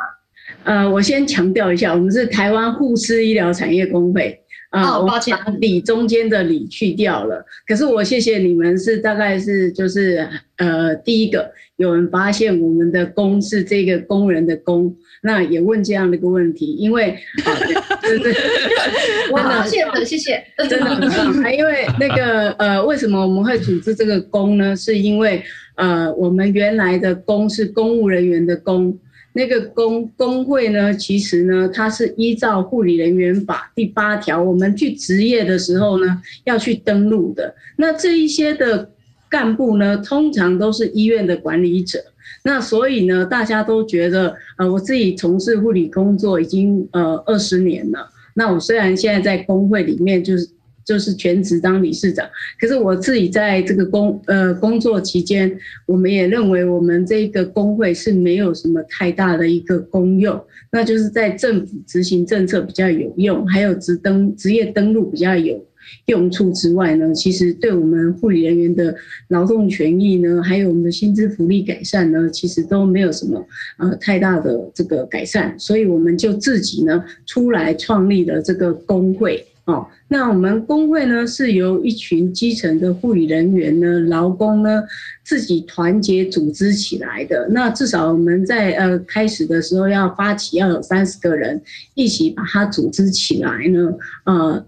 [0.64, 4.43] 呃，我先强调一下，我们是台湾护士医疗产业工会啊。
[4.82, 7.44] 哦，抱歉，里中间的里去掉了。
[7.66, 17.16] 可是我谢谢你们，是大概是就是呃，第一个有人发现我们的工是这个工人的工，那也问这样的一个问题，因为
[19.30, 21.54] 我发现了，谢谢，真的很棒。
[21.56, 24.74] 因为那个呃，为什么我们会组织这个工呢？
[24.74, 25.40] 是因为
[25.76, 28.98] 呃，我们原来的工是公务人员的工。
[29.36, 37.54] 那个工工会呢，其实呢，它是依照护理人员法第八条，我们去执业的时候呢，要去登录的。
[37.76, 38.90] 那这一些的
[39.28, 41.98] 干部呢，通常都是医院的管理者。
[42.44, 48.08] 那所以呢，大家都觉得，呃，我自己从事护理工作已经呃二十年了。
[48.34, 50.48] 那我虽然现在在工会里面，就是。
[50.84, 52.28] 就是全职当理事长，
[52.60, 55.50] 可是我自己在这个工呃工作期间，
[55.86, 60.38] 我们也认为我们这个工会是没有什么太大的一个功用，
[60.70, 65.64] 那就是在政府执行政策比较有用，还有职登职业登录比较有
[66.06, 68.94] 用处之外呢，其实对我们护理人员的
[69.28, 73.42] 劳动权益呢，还有我们的薪资福利改善呢，其实都没有什么
[73.78, 79.46] 呃太大的这个改善，所以我们就自己呢出来创立了这个工会。
[79.64, 84.82] 哦，那我们工会呢，是由一群基层的护理人员呢、劳工呢
[85.22, 87.48] 自己团结组织起来的。
[87.50, 91.62] 那至少我们在呃开始的时候要发起要有三十个人
[91.94, 93.94] 一起把它组织起来呢，
[94.24, 94.66] 呃。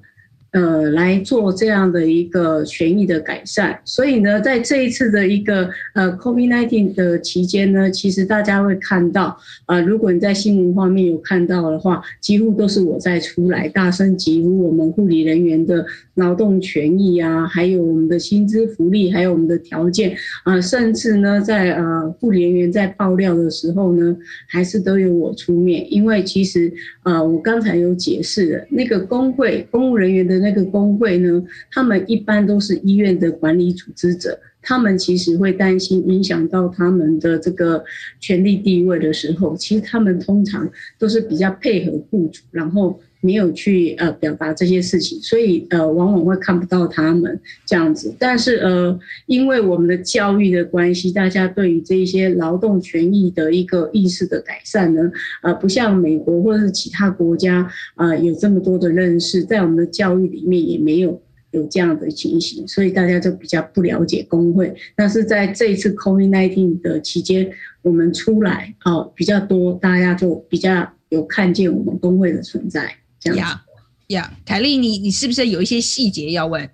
[0.53, 9.37] 呃，来做这样的一个权益的改善，所以呢，在这一次的一个呃 COVID-19 的期间呢，其实大家会看到，
[9.67, 15.85] 呃，如果你在新闻画面有看到的话，几乎都是我在出来大声疾呼我们护理人员的
[16.15, 24.17] 劳动权益啊，还有我们的薪资福利，还有我们的条件啊、甚至呢，在呃护理人员在爆料的时候呢，
[24.49, 26.73] 还是都由我出面，因为其实
[27.03, 30.36] 呃，我刚才有解释了，那个工会公务人员的。
[30.39, 37.85] 那个工会呢，他们一般都是医院的管理组织者，他们其实会担心影响到他们的这个
[38.21, 40.69] 权力地位的时候，其实他们通常
[40.99, 48.15] 都是比较配合雇主，然后没有去呃表达这些事情，所以呃往往会看不到他们这样子。
[48.19, 55.11] 但是呃，因为我们的教育的关系，大家对于这一些劳动权益的一个意识的改善呢，
[55.43, 61.21] 呃，不像美国或者是其他国家啊，有这么多的认识，在我们的教育里面也没有
[61.51, 64.73] 有这样的情形，所以大家就比较不了解工会。
[64.95, 67.51] 但是在这一次 COVID-19 的期间，
[67.83, 72.97] 我们出来哦比较多，大家就比较有看见我们工会的存在。
[73.35, 73.63] 呀
[74.09, 76.69] 呀，凯丽，你你是不是有一些细节要问？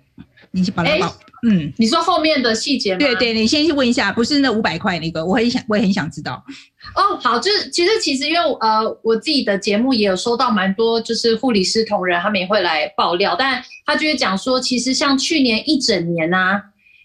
[0.51, 1.07] 你去把它报。
[1.07, 1.15] 欸、
[1.49, 2.99] 嗯，你说后面的细节吗？
[2.99, 6.43] 对对，你先去问一下，不是那五百块那个，我很想，我也很想知道。
[6.95, 16.61] 哦，好，就是其实其实因为呃，我自己的节目也有收到蛮多，就是护理师同仁他们也会来爆料，但他就会讲说，其实像去年一整年啊，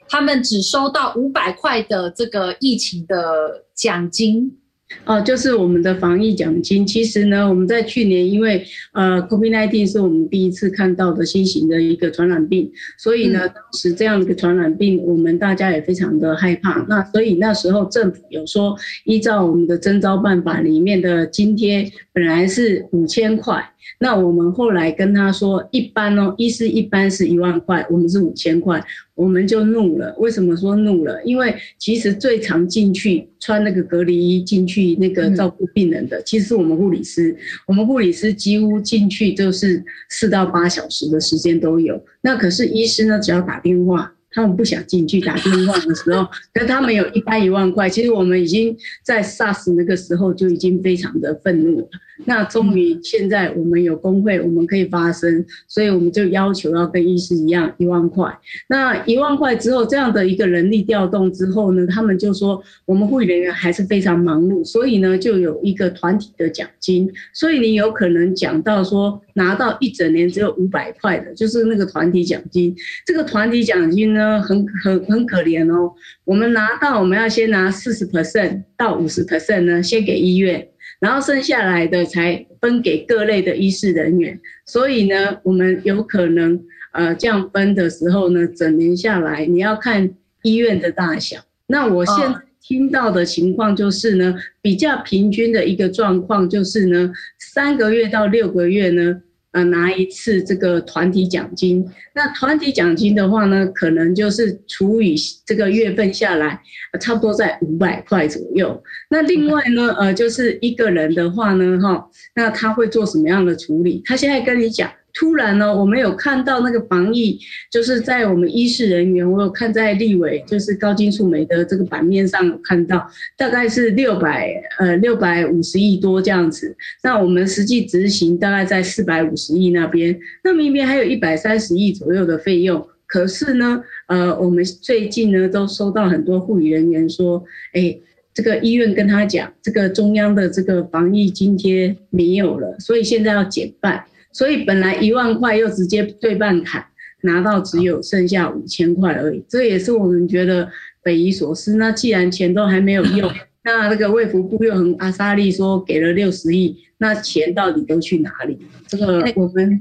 [0.09, 4.59] 他们只收到五百块的这个疫情的奖金。
[5.05, 6.87] 哦，就是我们的防疫奖金。
[6.87, 16.85] 其实呢，我们在去年因为呃，COVID-19 是我们第一次看到的新型的一个传染病，所以呢，当时这样的一个传染病，我们大家也非常的害怕。
[16.89, 23.63] 那所以那时候政府有说，依照我们的征招办法里面的津贴，本来是五千块。
[23.99, 28.85] 那我们后来跟他说，一般哦，医师一般是一万块，我们是五千块，
[29.15, 30.15] 我们就怒了。
[30.19, 31.23] 为什么说怒了？
[31.25, 37.37] 因为其实最常进去穿那个隔离衣进去那个照顾病人的，其实是我们护理师。
[37.67, 42.01] 我们护理师几乎进去就是四到八小时的时间都有。
[42.21, 44.13] 那可是医师呢，只要打电话。
[44.31, 47.89] 他们不想进去打电话的时候， 跟他们有一般一万块。
[47.89, 51.89] 其实我们已经在 SARS 那个时候就已经非常的愤怒了。
[52.25, 58.37] 那终于现在我们有工会，我们可以发声，所以我们就要求要跟医师一样一万块。
[58.69, 67.11] 那一万块之后，这样的一个人力调动之后呢，他们就说我们护理人员还是非常忙碌，所以呢就有一个团体的奖金。
[67.33, 72.75] 所以你有可能讲到说拿到一整年只有五百块的，就是那个团体奖金。
[73.07, 75.93] 这个团体奖金呢很很很可怜哦，
[76.25, 80.69] 我们拿到我们要先拿四十 percent 到五十 percent 呢，先给医院。
[81.01, 86.61] 然后剩下来的才分给各类的医师人员，所以呢，我们有可能
[86.93, 90.11] 呃这样分的时候呢，整年下来你要看
[90.43, 91.39] 医院的大小。
[91.67, 99.23] 那我现在听到的情况就是呢，比较平均的一个状况就是呢，三个月到六个月呢。
[99.53, 106.61] 呃，拿一次这个团体奖金，那团体奖金的话呢，可能就是除以这个月份下来，
[107.01, 108.83] 差不多在五百块左右。
[109.11, 114.03] 那另外呢，呃，就是一个人的话呢，哈，那他会做什么样的处理？
[114.05, 114.91] 他现在跟你讲。
[115.19, 117.41] 突然呢，我们有看到那个防疫，
[117.73, 123.05] 就是在我们医事人员，我有看在立委，就是高金素梅的这个版面上有看到，
[123.37, 126.77] 大概是六百呃六百五十亿多这样子。
[127.03, 132.87] 那我们实际执行大概在四百五十亿那边，那明明还有一百三十亿左右的费用。
[133.05, 137.43] 可是呢，呃，我们最近呢都收到很多护理人员说，
[137.73, 137.99] 哎，
[138.33, 144.05] 这个医院跟他讲，这个中央的这个防疫津贴没有了，所以现在要减半。
[144.33, 146.85] 所以本来一万块又直接对半砍，
[147.23, 150.69] 拿到只有剩下五千块而已，这也是我们觉得
[151.03, 151.77] 匪夷所思。
[151.77, 153.31] 那既然钱都还没有用，
[153.65, 158.59] 那那个卫福部又很阿莎利说给了六十亿，那钱到底都去哪里？
[158.87, 159.79] 这个我们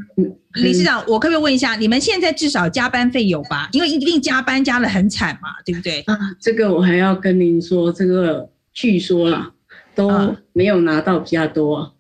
[0.56, 3.70] 理事长，我可不可以问一下，你们现在至少加班费有吧？
[3.74, 6.02] 因为一定加班加的很惨嘛，对不对？
[6.08, 9.52] 啊，这个我还要跟您说，这个据说啦
[9.94, 11.94] 都没有拿到比较多。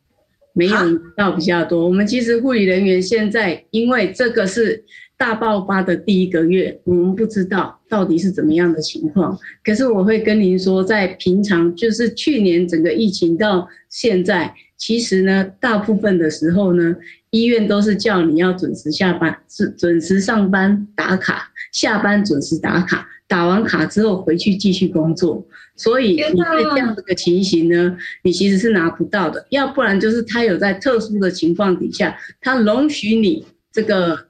[0.57, 0.75] 没有
[1.15, 1.85] 到比较多。
[1.85, 4.83] 我们其实护理人员现在，因为这个是
[5.15, 9.37] 大爆发的第一个月，我们不知道到底是怎么样的情况。
[9.63, 16.95] 可是我会跟您说，在平常就是去年整个疫情到现在，其实呢，大部分的时候呢，
[17.29, 25.45] 医院都是叫你要准时下班，是准时上班打卡，下班准时打卡，打完卡之后回去继续工作。
[25.75, 29.45] 所以你在这样的个情形呢，你其实是拿不到的。
[29.51, 34.25] 要不然就是他有在特殊的情况底下，他容许你这个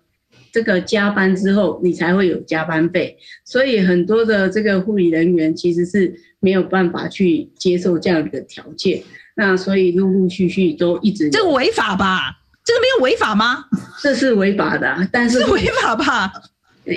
[0.51, 3.17] 这个加班之后，你才会有加班费。
[3.45, 9.01] 所以很多的这个护理人员其实是没有办法去接受这样的条件。
[9.37, 12.19] 那所以陆陆续续都一直这个违法吧？
[12.65, 13.63] 这个没有违法吗？
[14.03, 16.29] 这是违法的，但是是违法吧？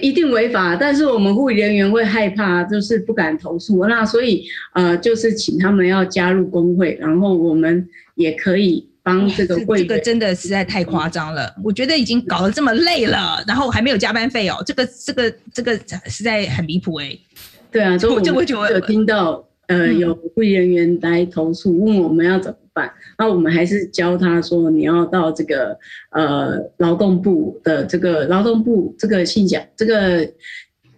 [0.03, 3.85] 一定违法，但是我们护理人员会害怕，就是不敢投诉。
[3.87, 9.79] 那所以呃，就是请他们要加入工会，然后我们也可以帮这个会。
[9.79, 15.77] 这个真的实在太夸张了，我觉得已经搞得这么累了，然后还没有加班费哦，这个这个这个
[16.07, 17.19] 实在很离谱哎。
[17.73, 22.57] 对啊，就我就有听到呃有护理人员来投诉，问我们要怎么。
[23.19, 25.79] 那我们还是教他说，你要到这个
[26.11, 30.31] 呃劳动部的这个劳动部这个信箱，这个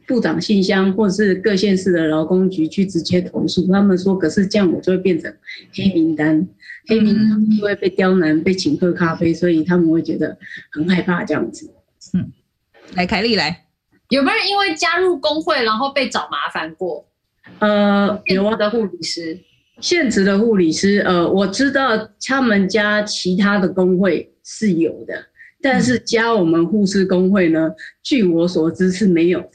[0.07, 3.67] 部长信箱，或者是各县市的劳工局去直接投诉。
[3.69, 5.33] 他们说，可是这样我就会变成
[5.73, 6.47] 黑名单，
[6.89, 10.37] 黑名单就会被刁难，被请喝咖啡，所以他们会觉得
[10.71, 11.73] 很害怕这样子。
[12.15, 12.31] 嗯，
[12.95, 13.65] 来凯丽来，
[14.09, 17.07] 有没有人因为加入工会然后被找麻烦过？
[17.59, 19.39] 呃，有啊，的护理师。
[19.83, 25.15] 现职的护理师，呃，我知道他们家其他的工会是有的，
[25.61, 27.71] 但是加我们护士工会呢，
[28.03, 29.49] 据我所知是没有的。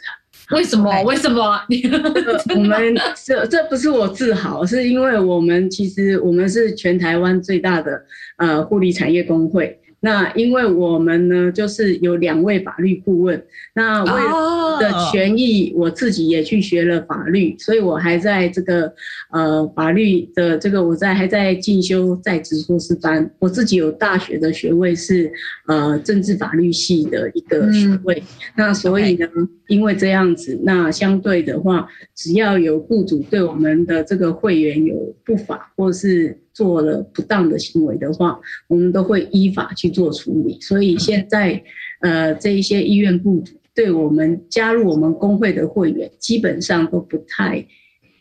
[0.52, 1.04] 为什么？
[1.04, 1.60] 为什么？
[2.56, 8.02] 我们这这不是我自豪，是因为我们其实我们是全台湾最大的
[8.38, 9.80] 呃护理产业工会。
[10.00, 13.44] 那因为我们呢，就是有两位法律顾问，
[13.74, 18.94] 那为了的权益，我自己也去学了法律，所以我还在这个
[19.32, 25.32] 呃法律的这个我在还在进修在职硕士班，我自己有大学的学位是
[25.68, 28.22] 呃政治法律系的一个学位，
[28.56, 29.28] 那所以呢，
[29.68, 36.38] 因为这样子，那相对的话，只要有雇主对我们的这个会员有不法或是。
[36.58, 40.60] 做了不当的行为的话，我们都会依法去做处理。
[40.60, 41.62] 所以现在，
[42.00, 47.64] 呃，这一些医院雇主对我们加入我们工会的会员，基本上都不太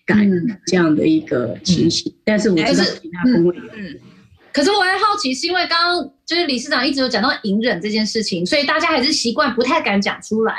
[0.04, 0.30] 敢
[0.66, 2.12] 这样的一个情形。
[2.12, 3.62] 嗯、但是我知道其他工会有。
[3.74, 4.00] 嗯，嗯，
[4.52, 10.54] 可是我还好奇，是因为刚刚就是理事长一直有讲到隐忍这件事情，所以大家还是习惯不太敢讲出来。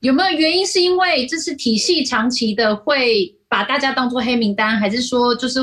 [0.00, 0.66] 有没有原因？
[0.66, 5.60] 是因为这是体系长期的会把大家当做黑名单，还是说就是？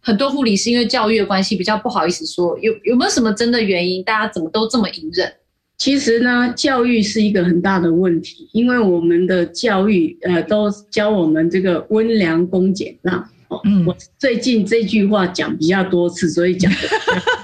[0.00, 4.02] 很多护理师因为教育的关系比较不好意思说，有有没有什么真的原因？
[4.04, 5.32] 大家怎么都这么隐忍？
[5.76, 13.28] 其实呢，教育是一个很大的问题，因为我们的教育呃都教我们这个温良恭俭让。
[13.64, 16.78] 嗯，我最近这句话讲比较多次，所以讲的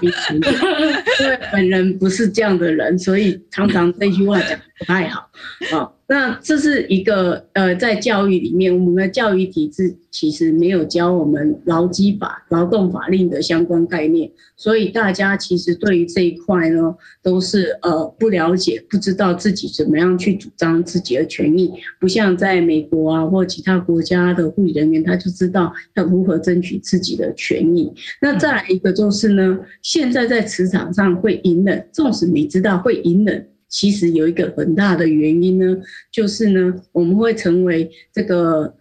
[0.01, 0.51] 比较清楚。
[1.23, 5.29] 因为本人不是这样的人，所以常常这句话讲的太好。
[5.71, 21.73] 好，那这是一个呃，在教育里面，我们的教育体制其实没有教我们劳基法、劳动法令的相关概念，所以大家其实对于这一块呢，都是呃不了解，不知道自己怎么样去主张自己的权益。
[21.99, 27.93] 不像在美国啊或其他国家的护理人员，他就知道要如何争取自己的权益。
[28.21, 33.49] 那再来一个就是呢，现在在职场上会隐忍，纵使你知道会隐忍。
[33.75, 35.77] 其实有一个很大的原因呢，
[36.13, 38.73] 就是呢，我们会成为这个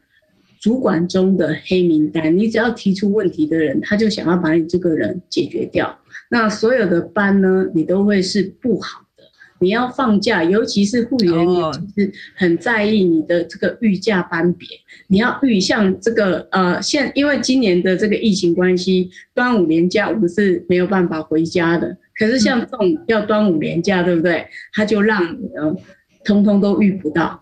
[0.62, 2.38] 主管中的黑名单。
[2.38, 6.00] 你只要提出问题的人，他就想要把你这个人解决掉。
[6.30, 9.24] 那所有的班呢，你都会是不好的。
[9.60, 14.68] 你要放假，尤其是护理人员，就是很在意你的这个预假班别。
[15.08, 21.98] 你要预像这个呃，现因为今年的这个疫情关系，端午连假我们是没有办法回家的。
[22.18, 24.46] 可是像这种要端午连假，对不对？
[24.74, 25.76] 他就让你呢，
[26.24, 27.40] 通通都遇不到。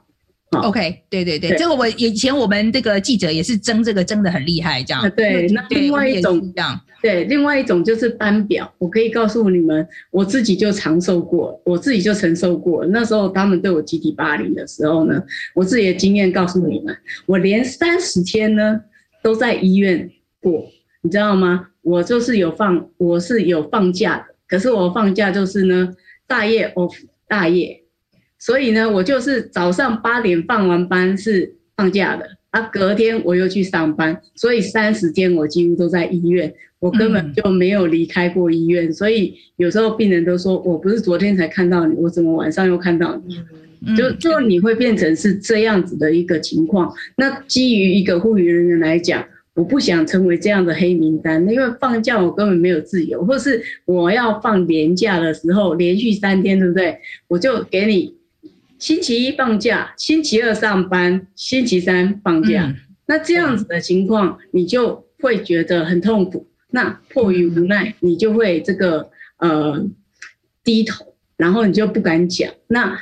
[0.52, 5.10] OK，对对对，对这个我以前我们这个记者也是争这个争得很厉害，这样。
[5.12, 8.70] 对，那另外一种这样，对，另外一种就是班表。
[8.78, 12.86] 我可以告诉你们，我自己就承受过，我自己就承受过。
[12.88, 15.24] 那时候他们对我集体霸凌的时候呢，
[15.56, 16.94] 我自己的经验告诉你们，
[17.26, 18.82] 我连三十天呢
[19.24, 20.10] 都在医院
[20.42, 20.66] 过，
[21.02, 21.70] 你知道吗？
[21.82, 24.31] 我就是有放，我是有放假的。
[24.52, 25.96] 可是我放假就是呢，
[26.28, 26.94] 大夜 off
[27.26, 27.84] 大夜，
[28.38, 43.96] 所以呢，我就是早上八点放完班是放假的，啊，隔天我又去上班，所以三十天我几乎都在医院，我根本就没有离开过医院，所以有时候病人都说，我不是昨天才看到你，我怎么晚上又看到你？
[43.96, 46.94] 就就你会变成是这样子的一个情况。
[47.16, 49.26] 那基于一个护理人员来讲。
[49.54, 56.98] 我不想成为这样的黑名单，因为放假我根本没有自由，或是我要放年假的时候，连续三天，对不对？
[57.28, 58.16] 我就给你
[58.80, 62.66] 星期一放假，星期二上班，星期三放假。
[62.68, 62.76] 嗯、
[63.08, 66.48] 那这样子的情况，你就会觉得很痛苦。
[66.70, 69.86] 那迫于无奈，你就会这个呃
[70.64, 72.52] 低头，然后你就不敢讲。
[72.68, 72.98] 那。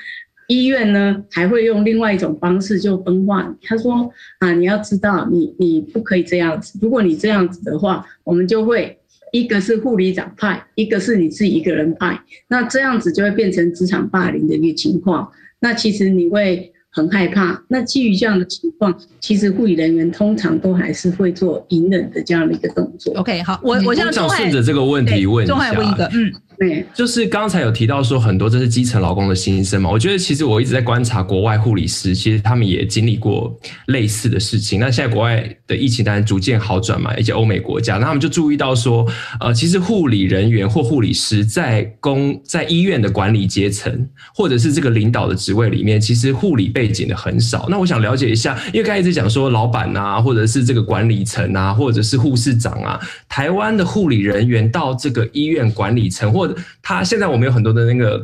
[0.49, 3.55] 医院呢，还会用另外一种方式就分化你。
[3.65, 6.77] 他说啊，你要知道你，你你不可以这样子。
[6.81, 8.99] 如果你这样子的话，我们就会
[9.31, 12.19] 一个是护理长派，一个是你自己一个人派。
[12.49, 15.31] 那这样子就会变成职场霸凌的一个情况。
[15.61, 16.73] 那其实你会。
[16.91, 17.63] 很害怕。
[17.67, 23.13] 那基于这样的情况，其实护理人员通常都还是会做隐忍的这样的一个动作。
[23.13, 25.55] OK，好，我我想顺着这个问题问一下。
[25.73, 29.89] 问一个，嗯，对，就是刚才有提到说很多这是基层劳工的心声嘛。
[29.89, 34.77] 我觉得其实我一直在观察国外护理师，其实他们也经历过类似的事情。
[34.77, 44.05] 那现在国外的疫情当然逐渐好转嘛，一些欧美国家，那他们就注意到说，呃，其实护理人员或护理师在公在医院的管理阶层，
[44.35, 52.99] 或者是这个领导的职位里面，其实护理背景的很少，那我想了解一下，因为刚才一直讲说老板啊，或者是这个管理层啊，或者是护士长啊，
[53.29, 56.48] 台湾的护理人员到这个医院管理层，或
[56.81, 58.19] 他现在我们有很多的那个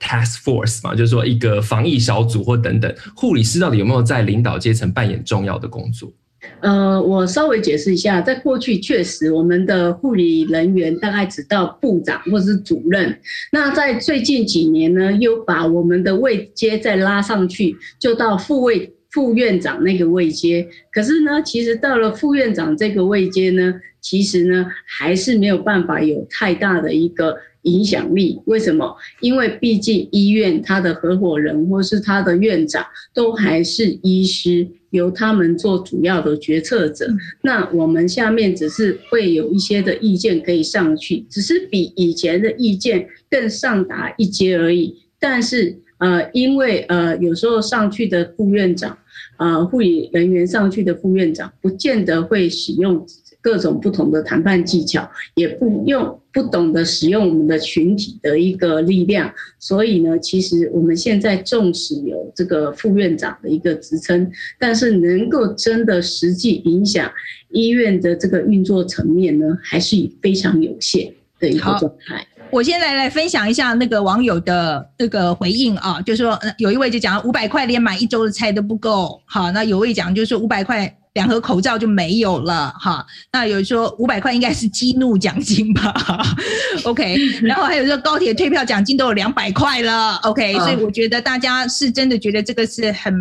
[0.00, 6.12] task force 嘛，就是说一个防疫小组或等等，护理师到底有没有在领导阶层扮演重要的工作？
[6.60, 13.18] 呃，我稍微解释一下，在过去确实我们的护理人员大概只到部长或是主任，
[13.50, 20.66] 那在最近几年呢，又把我们的位阶再拉上去，就到副位副院长那个位阶。
[20.92, 27.36] 可是呢，其实到了副院长这个位阶呢，其实呢还是没有办法有太大的一个
[27.70, 28.40] 影响力。
[28.46, 28.96] 为什么？
[29.20, 34.66] 因为毕竟医院他的合伙人或是他的院长都还是医师。
[34.90, 37.06] 由他们做主要的决策者，
[37.42, 44.96] 那我们下面只是会有一些的意见可以上去，只是比以前的意见更上达一阶而已。
[45.20, 48.96] 但是，呃，因为呃，有时候上去的副院长，
[49.36, 53.06] 呃，护理人员上去的副院长，不见得会使用。
[53.40, 59.28] 各种不同的谈判技巧，也不用不懂得使用我们的群体的一个力量，
[59.58, 67.10] 所以呢，其实我们现在纵使有这个副院长的一个职称，但是能够真的实际影响
[67.50, 72.24] 医院的这个运作层面呢，还是非常有限的一个状态。
[72.52, 80.94] 我现在来分享一下那个网友的那个回应啊，就是说有一位就讲五百块连买一周的菜都不够，好，那有位讲就是说五百块。
[81.18, 83.04] 两盒口罩就没有了哈。
[83.32, 85.92] 那有人说五百块应该是激怒奖金吧？
[86.84, 93.12] OK， 然后还有说高铁退票奖金都有两百块了，OK，所以我觉得大家是真的觉得这个是很，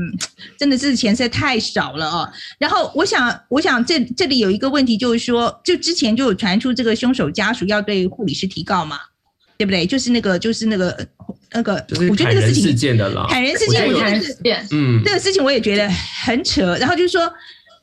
[0.60, 2.30] 真的是钱实在太少了哦。
[2.60, 9.00] 然后我想，我想这这里有一个问题，就是说，就之前就有传出这个凶手家属要对护理师提告嘛，
[9.58, 9.88] 对不对？
[9.88, 10.96] 就是那个，就是那个。
[11.54, 11.74] 那个，
[12.10, 16.76] 我觉得这个事情，砍人的砍人事件，我觉得嗯，这个事情我也觉得很扯。
[16.76, 17.22] 然后就是说，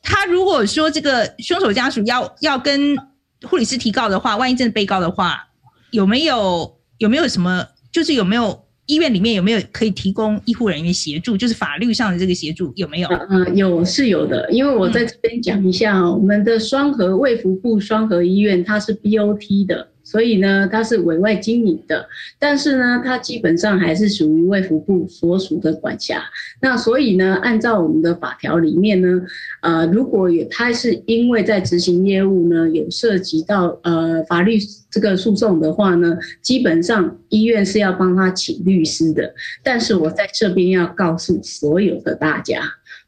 [0.05, 2.95] 他如果说这个凶手家属要要跟
[3.43, 5.47] 护理师提告的话，万一真的被告的话，
[5.91, 7.65] 有没有有没有什么？
[7.91, 11.35] 就是有没有医院里面有没有可以提供医护人员协助？
[11.35, 13.09] 就是法律上的这个协助有没有？
[13.29, 14.49] 嗯、有是有的。
[14.51, 19.87] 因为我在这边讲一下、我们的双和卫福部双和医院，它是 BOT 的。
[20.05, 26.23] 所以呢，它是委外经营的，但是呢，它基本上还是属于卫福部所属的管辖。
[26.61, 29.21] 那所以呢，按照我们的法条里面呢，
[29.61, 34.59] 呃，如果有他是因为在执行业务呢，有涉及到呃法律
[34.91, 39.33] 这个诉讼的话呢，基本上医院是要帮他请律师的。
[39.63, 42.61] 但是我在这边要告诉所有的大家，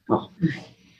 [0.07, 0.29] 哦，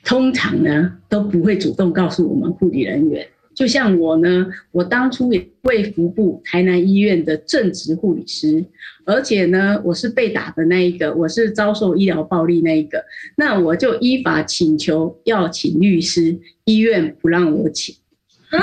[0.04, 3.26] 通常呢都不会主动告诉我们护理人员。
[3.58, 8.64] 就像我呢，我当初也卫福部台南医院的正职护理师，
[9.04, 13.04] 而且呢，我是被打的那一个，我是遭受医疗暴力那一个，
[13.36, 17.96] 那我就依法请求要请律师，医院不让我请。
[18.50, 18.60] 啊，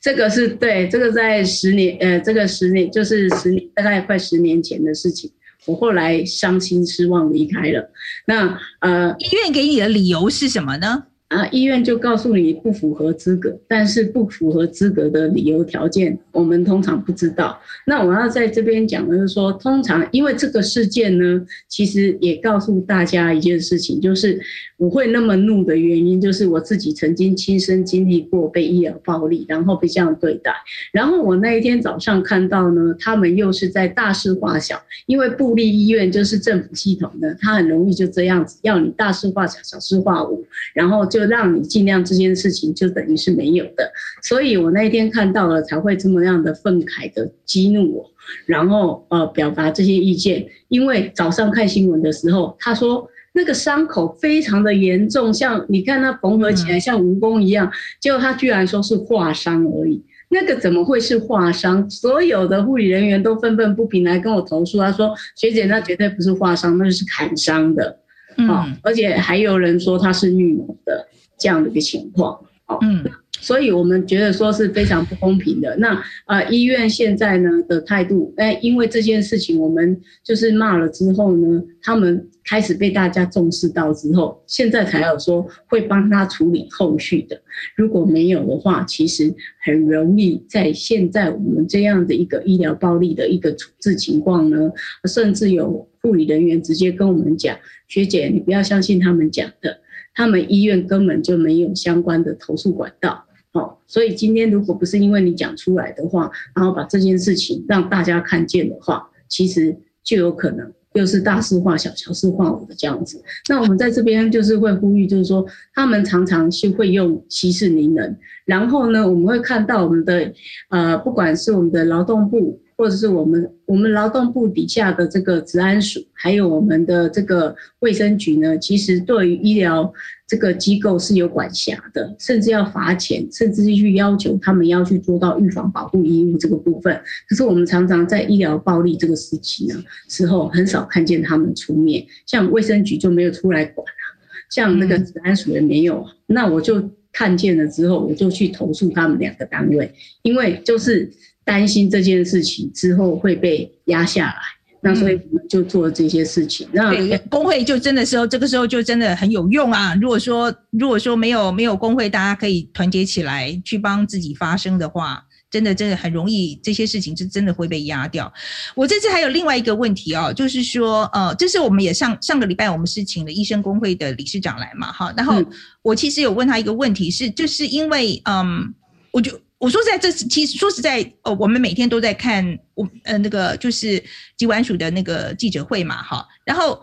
[0.00, 5.28] 这个是对，这个在十年，呃，这个十年就是十年，大概快十年前的事情，
[5.66, 7.90] 我后来伤心失望离开了。
[8.28, 11.06] 那呃，医院给你的理由是什么呢？
[11.30, 17.56] 啊，医院就告诉你不符合资格，但是不符合资格的理由条件，我们通常不知道。
[17.86, 24.40] 那我要在这边讲的是说，通常因为这个事件呢，其实也告诉大家一件事情，就是
[24.76, 30.52] 我会那么怒的原因，就是我自己曾经亲身经历过被医疗暴力，然后被这样对待。
[30.90, 41.19] 然后我那一天早上看到呢，他们又是在大事化小，因为部立医院就是政府系统的，他很容易就这样子要你大事化小，小事化无，然后就。
[41.20, 43.92] 就让你尽量这件事情就等于是没有的，
[44.22, 48.10] 所以我那一天看到了才会这么样的愤慨的激怒我，
[48.46, 50.46] 然后呃表达这些意见。
[50.68, 61.88] 因为早上看新闻的时候，他说那个伤口非常的严重，像你看他缝合起来像蜈蚣一样，结果他居然说是划伤而已，那个怎么会是划伤？
[61.90, 67.99] 所有的护理人员都愤愤不平来跟我投诉，他说学姐那绝对不是划伤，那就是砍伤的。
[68.48, 71.06] 啊、嗯，而且还有人说他是预谋的
[71.38, 72.40] 这样的一个情况，
[72.70, 73.04] 哦，嗯，
[73.40, 75.76] 所以我们觉得说是非常不公平的。
[75.78, 87.40] 那呃，医院现在呢的态度，哎，因为这件事情我们就是骂了之后呢，他们开始被大家重视到之后，现在才有说会帮他处理后续的。
[87.74, 94.70] 如果没有的话，其实很容易在现在我们这样的一个医疗暴力的一个处置情况呢，
[95.06, 97.56] 甚至有护理人员直接跟我们讲。
[97.88, 99.80] 学姐，你不要相信他们讲的，
[100.14, 103.24] 他们医院根本就没有相关的投诉管道。
[103.52, 113.22] 哦，所以今天如果不是因为你讲出来的话，然后把这件事情让大家看见的话，其实就有可能又是大事化小，小事化无的这样子。
[113.48, 120.32] 那我们在这边就是会呼吁，就是说他们常常是会用息事宁人，然后呢，我们会看到我们的
[120.68, 122.60] 呃，不管是我们的劳动部。
[122.80, 129.92] 或者是我们我们劳动部底下的这个治安署，还有我们的这个卫生局呢，其实对于医疗
[130.30, 136.94] 这个机构是有管辖的，甚至要罚钱，甚至是去要求他们要去做到预防保护义务这个部分。
[137.28, 144.04] 可是我们常常在医疗暴力这个时期呢时候，很少看见他们出面，像卫生局就没有出来管啊，
[144.48, 146.06] 像那个治安署也没有。
[146.26, 151.10] 那我就看见了之后，我就去投诉他们两个单位，因为就是。
[151.42, 154.36] 担心这件事情之后会被压下来，
[154.82, 156.66] 那所以我们就做这些事情。
[156.72, 156.92] 那
[157.28, 159.94] 工会就真的时候，这个时候就真的很有用啊！
[160.00, 168.32] 如果说如果说没有没有工会，大家可以团结起来去帮自己发声的话，真的真的很容易，这些事情是真的会被压掉。
[168.74, 175.44] 我这次还有另外一个问题哦，就是说，呃，这是我们也上上个礼拜我们是请了医生工会的理事长来嘛，哈，然后
[175.82, 178.72] 我其实有问他一个问题是，就是因为嗯，
[179.10, 179.38] 我就。
[179.60, 184.02] 我说实在，这其实说实在，哦，我们每天都在看我呃那个就是
[184.38, 186.80] 疾管署的那个记者会嘛，哈，然后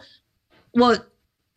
[0.74, 0.96] 我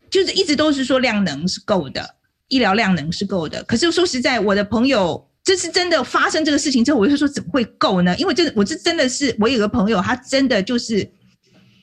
[0.09, 2.15] 就是一直都是说量能是够的，
[2.47, 3.63] 医疗量能是够的。
[3.65, 8.17] 可是说实在，我的朋友这是真的发生这个事情之后，我就说怎么会够呢？
[8.17, 11.07] 因为这我这真的是我有个朋友，他真的就是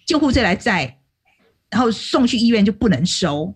[0.05, 0.99] 救护车来载，
[1.71, 3.55] 然后送去医院就不能收。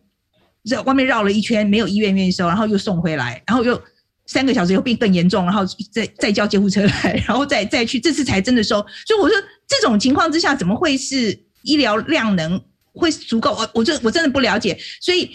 [0.64, 3.82] 在外面绕了一圈，没有医院愿意收，然后又送回来，然后又
[4.26, 8.76] 三个小时以后病更严重，然后再再叫救护车来，然后再再去，这次才真的收。
[9.06, 12.60] 所以我说这种情况之下，怎么会是医疗量能
[12.92, 13.52] 会足够？
[13.52, 15.30] 我我这我真的不了解，所以。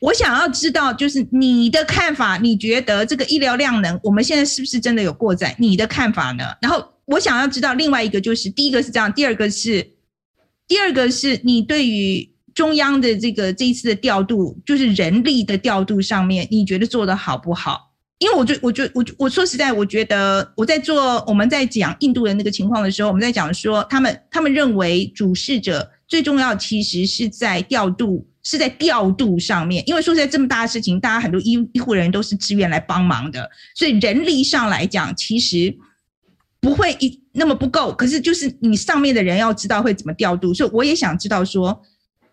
[0.00, 5.56] 我想要知道，就是你的看法，你觉得这个医疗量能，我们现在是不是真的有过载？
[5.58, 6.44] 你的看法呢？
[6.60, 9.94] 然后我想要知道另外一个，就是第一个是这样，第二个是，
[10.68, 17.93] 第二个是你对于中央的这个这一次的调度，就是人力的调度上面，你觉得做得好不好？
[18.18, 28.26] 因为我就，我就，我就我说实在，我觉得我在做我们在讲印度的那个情况的时候，我们在讲说他们他们认为主事者最重要其实是在调度。
[28.46, 35.74] 是在调度上面，因为说实在这么大的事情，大家很多医医护人员都是自愿来帮忙的，所以人力上来讲，其实
[36.60, 37.90] 不会一那么不够。
[37.94, 41.80] 可是就是你上面的人要知道会怎么调度，所以我也想知道说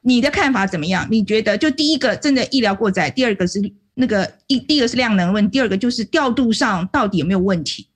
[0.01, 1.07] 你的看法怎么样？
[1.09, 3.61] 你觉得就第一个真的医疗过载，第二个是
[3.95, 7.87] 那个一第一个是量能问，第二个就是调度上到底有没有问题？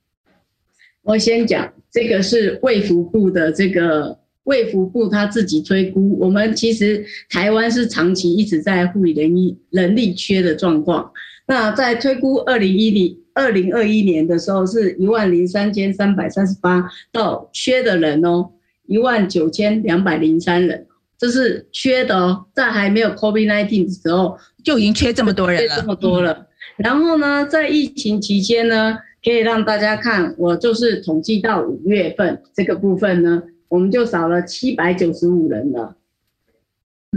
[1.02, 4.18] 我先讲这个是卫福部的这个。
[4.46, 11.10] 卫福部他自己推估，我们其实台湾是长期一直在护理人力人力缺的状况。
[11.48, 18.50] 那在推估二零一零二零二一年的时候，是一万零三千三百三十八到缺的人哦，
[18.86, 20.86] 一万九千两百零三人，
[21.18, 26.46] 这是缺的哦，在还没有 COVID-19 的时候就已经缺这么多人了，这么多了。
[26.76, 33.42] 然后呢，在疫情期间呢，可以让大家看，我就是统计到五月份这个部分呢。
[33.68, 35.96] 我们就少了七百九十五人了。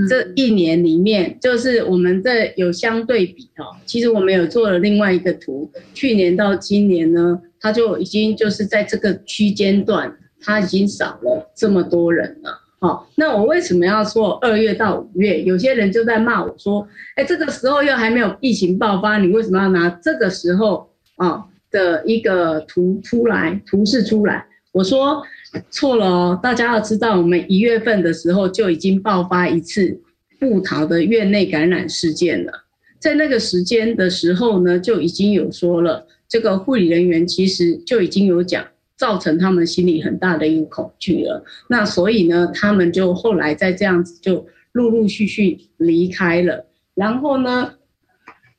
[0.10, 3.78] 这一年里面，就是我们这有相对比哦。
[3.86, 12.60] 其实我们有做了另外一个图，去年到今年呢，它就已经就是在这个区间段，它已经少了这么多人了。
[12.80, 15.42] 好，那我为什么要说二月到五月？
[15.44, 25.24] 有些人就在骂我说：“哎，这个时候又还没有疫情爆发，你为什么要拿这个时候啊的一个图出来，图示出来？”我说。
[25.72, 30.00] 错了哦，大家要知道，我们一月份的时候就已经爆发一次
[30.40, 32.54] 部桃的院内感染事件了。
[33.00, 38.64] 在那个时间的时候呢，就已经有说了，这个护理人员其实就已经有讲，
[39.00, 41.44] 造成他们心里很大的一个恐惧了。
[41.70, 46.68] 那所以呢，他们就后来再这样子就陆陆续续离开了。
[46.94, 47.74] 然后呢，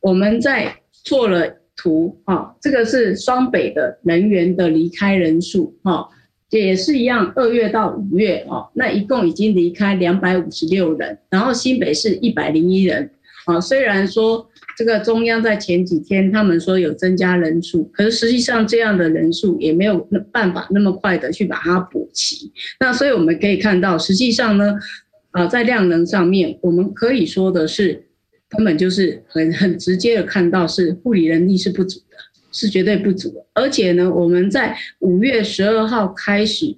[0.00, 0.74] 我们在
[1.04, 6.08] 做了图啊，这个是双北的人员的离开人数哈。
[6.48, 13.08] 也是一样，二月到五月哦，那一共已经离开两百五十六人，然后新北市一百零一人
[13.44, 13.60] 啊。
[13.60, 19.98] 虽然说这个中央在前几天他们说有增加人数，可是实际上这样的人数也没有
[20.32, 22.52] 办法那么快的去把它补齐。
[22.80, 24.74] 那所以我们可以看到，实际上呢，
[25.30, 28.04] 啊，在量能上面，我们可以说的是，
[28.48, 32.04] 根本就是很很直接的看到是护理人力是不足的。
[32.52, 36.76] 是绝对不足的，而且呢，我们在五月十二号开始，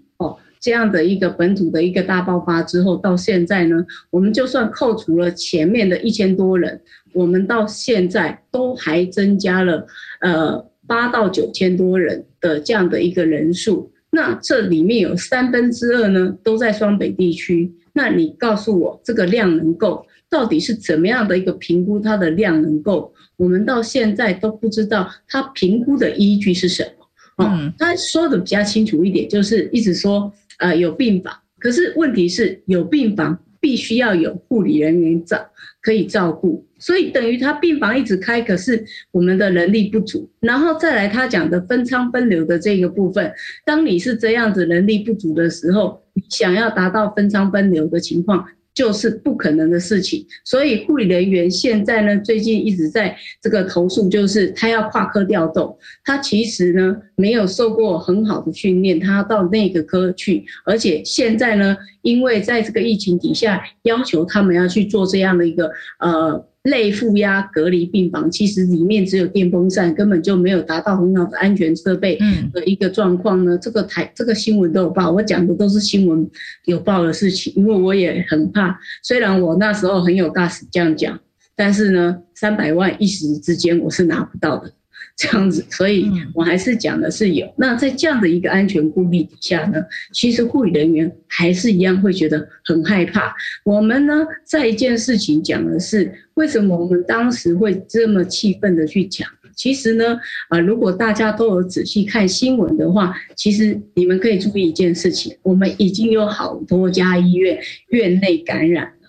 [0.63, 6.81] 这样的一个本土的一个大爆发之后，到现在呢，我们就算扣除了前面的一千多人，
[7.13, 9.85] 我们到现在都还增加了
[10.21, 13.91] 呃八到九千多人的这样的一个人数。
[14.13, 21.99] 那这里面有三分之二呢都在双北地区，那你告诉我这个量能够到底是怎么样的一个评估？
[21.99, 23.13] 它的量能够？
[23.37, 27.03] 我们到现在都不知道它评估的依据是什么。
[27.39, 30.31] 哦，他说的比较清楚一点，就是一直说
[30.63, 35.39] 呃有病房，可是问题是有病房必须要有护理人员照
[35.83, 40.31] 可以照顾，所以等于他病房一直开，可是我们的能力不足。
[40.41, 43.33] 然后再来他讲的分仓分流的这个部分，
[43.65, 46.01] 当你是这样子能力不足的时候，
[46.31, 48.47] 想要达到分仓分流的情况。
[48.75, 66.47] 就是不可能的事情，所以护理人员现在呢，最近一直在这个投诉，就是他要跨科调动，他其实呢没有受过很好的训练，他到那个科去，而且现在呢，因为在这个疫情底下，要求他们要去做这样的一个呃。
[66.65, 72.17] 类负压隔离病房，其实里面只有电风扇，根本就没有达到很好的安全设备
[72.53, 73.59] 的一个状况呢。
[73.59, 76.31] 这个台这个新闻都有报，我讲的都是新闻
[76.67, 78.79] 有报的事情，因为我也很怕。
[79.03, 81.19] 虽然我那时候很有 gas 这样讲，
[81.57, 84.73] 但是呢，三百万一时之间我是拿不到的。
[85.17, 87.53] 这样子，所以我还是讲的是有。
[87.57, 89.83] 那在这样的一个安全顾虑底下呢，
[90.13, 93.35] 其实护理人员还是一样会觉得很害怕。
[93.65, 99.29] 我们呢，在一件事情讲的是，为什么我们当时会这么气愤的去讲？
[99.55, 100.19] 其实呢，
[100.49, 107.59] 啊，如果大家都有仔细看新闻的话，其实你们可以注意一件事情：我们已经有好多家医院
[107.89, 109.09] 院内感染了，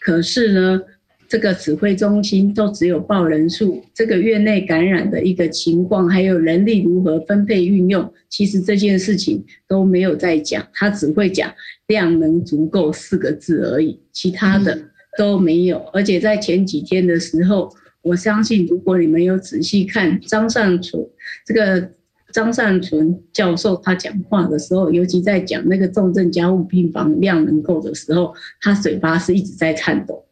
[0.00, 0.80] 可是呢，
[1.28, 11.52] 这个指挥中心都只有报人数，这个院内感染的一个情况，还有人力如何分配运用，其实这件事情都没有在讲，他只会讲
[11.88, 14.78] 量能足够四个字而已，其他的
[15.18, 15.78] 都没有。
[15.92, 17.70] 而且在前几天的时候，
[18.02, 21.04] 我相信如果你们有仔细看张善存
[21.46, 21.90] 这个
[22.32, 30.22] 张善存教授他讲话的时候，尤其在讲那个重症加护病房量能够的时候，他嘴巴是一直在颤抖。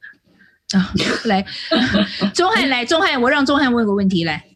[0.76, 0.92] 啊，
[1.24, 1.44] 来，
[2.34, 4.51] 钟翰来，钟翰，我让钟翰问个问题来。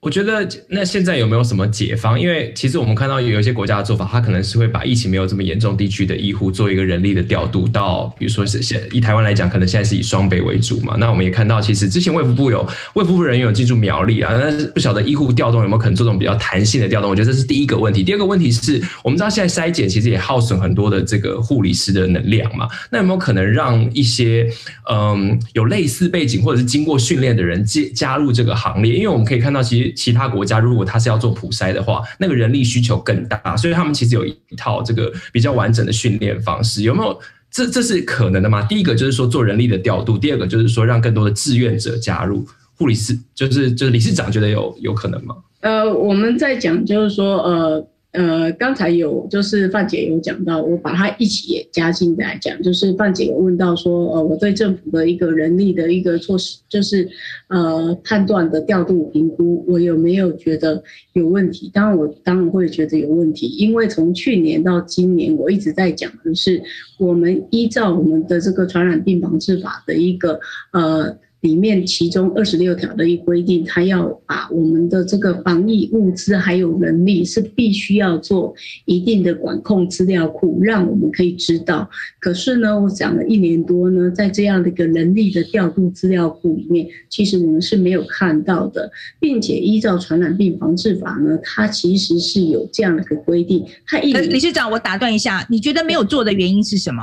[0.00, 2.20] 我觉得那现在有没有什么解方？
[2.20, 10.96] 因为其实我们看到有一些国家的做法，它可能是会把疫情没有这么严重地区的医护做一个人力的调度到，比如说是现以台湾来讲，可能现在是以双北为主嘛。
[10.96, 12.64] 那我们也看到，其实之前卫福部有
[12.94, 17.10] 卫福部人员有进驻苗栗啊，但是不晓得医护调动有没有可能做这种比较弹性的调动？
[17.10, 18.04] 我觉得这是第一个问题。
[18.04, 24.48] 第二个问题是我们知道现在筛检其实也耗损很多的这个护理师的能量嘛，那有没有可能让一些
[24.88, 28.94] 嗯有类似背景或者是经过训练的人加加入这个行列？
[28.94, 29.85] 因为我们可以看到，其实。
[29.92, 37.18] 其他国家如果他是要做普筛的话，那个人力需求更大，所以他们其实有一套这个比较完整的训练方式，有没有？
[37.50, 38.62] 这这是可能的吗？
[38.62, 42.46] 第一个就是说做人力的调度，第二个就是说让更多的志愿者加入。
[42.74, 45.36] 护理师就是就是理事长觉得有有可能吗？
[45.60, 47.88] 呃，我们在讲就是说呃。
[48.16, 57.06] 呃，刚才有就是范姐有讲到，我把它一起也加进来讲，就是范姐有问到说，呃，我对政府的一个人力的一个措施，就是
[57.48, 60.82] 呃判断的调度评估，我有没有觉得
[61.12, 61.70] 有问题？
[61.74, 66.62] 当然我当然会觉得有问题，因为从去年到今年，我一直在讲的是，
[66.98, 70.40] 我们依照我们的这个传染病防治法的一个
[70.72, 71.18] 呃。
[71.40, 78.54] 里面其中二十六条的一规定，他要把我们的这个防疫物资还有人力是必须要做
[78.84, 81.88] 一定的管控资料库，让我们可以知道。
[82.18, 88.90] 可是呢，我讲了一年多呢，在这样的一个人力的调度资料库里面，其实我们是没有看到的，
[89.20, 93.64] 并且依照传染病防治法呢，它其实是有这样的一个规定。
[93.86, 97.02] 他一理事长，我打断一下，你觉得没有做的原因是什么？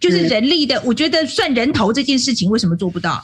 [0.00, 3.20] 就是人力的，我觉得算人头这件事情，为什么做不到？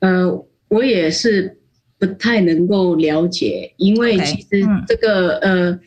[0.00, 1.56] 呃，我也是
[1.98, 5.80] 不太能够了解，因为其实这个呃，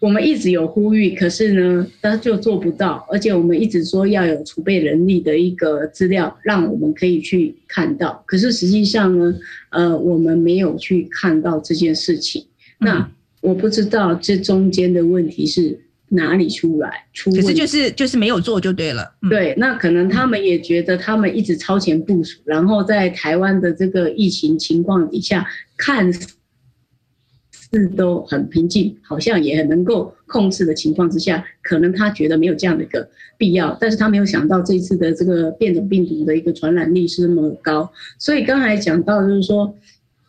[0.00, 9.34] 我们一直有呼吁，可是呢，他就做不到，而且我们一直说要有储备人力的一个资料，让我们可以去看到，可是实际上呢，
[9.70, 12.46] 呃，我们没有去看到这件事情。
[12.78, 13.10] 那
[13.40, 15.80] 我不知道这中间的问题是。
[16.14, 17.06] 哪里出来？
[17.12, 19.14] 出可是就是就是没有做就对了。
[19.22, 25.46] 嗯、对，那可能他们也觉得他们一直超前部署，然后在台湾的这个疫情情况底下，
[25.76, 26.28] 看似
[27.96, 39.74] 都很平静，好像也很能够控制的情况之下，可能他觉得没有这样的一个必要，但是他没有想到这一次的这个变种病毒的一个传染力是那么高，所以刚才讲到就是说。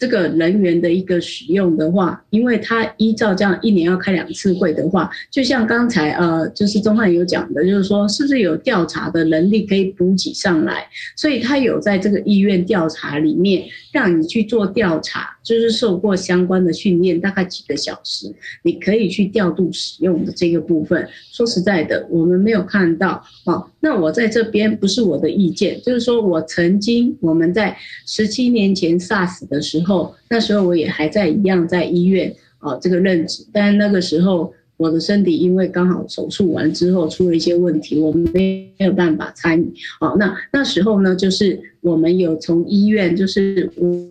[0.05, 21.07] 这个人员的一个使用的话，因为他依照这样一年要开两次会的话，就像刚才呃，就是钟汉有讲的，就是说是不是有调查的能力可以补给上来，所以他有在这个医院调查里面让你去做调查，就是受过相关的训练，大概几个小时，你可以去调度使用的这个部分。
[21.31, 23.23] 说实在的，我们没有看到。
[23.43, 27.75] 好，那我在这边不是我的意见，就是说我曾经我们在
[28.05, 29.94] 十七年前 SARS 的时候。
[30.29, 39.73] 那时候我也还在一样在医院啊这个任职，但那个时候我的身体因为刚好手术完之后出了一些问题，我们没有办法参与。
[40.01, 44.07] 哦，那那时候呢，就是我们有从医院，就是我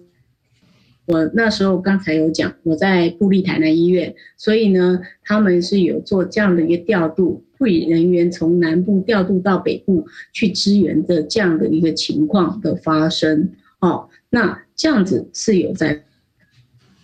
[1.06, 13.50] 我那时候刚才有讲我在布立台南医院，所以呢他们是有做这样的一个调度，护理人员从南部调度到北部去支援的这样的一个情况的发生。
[13.80, 14.63] 哦，那。
[14.76, 16.02] 这样子是有在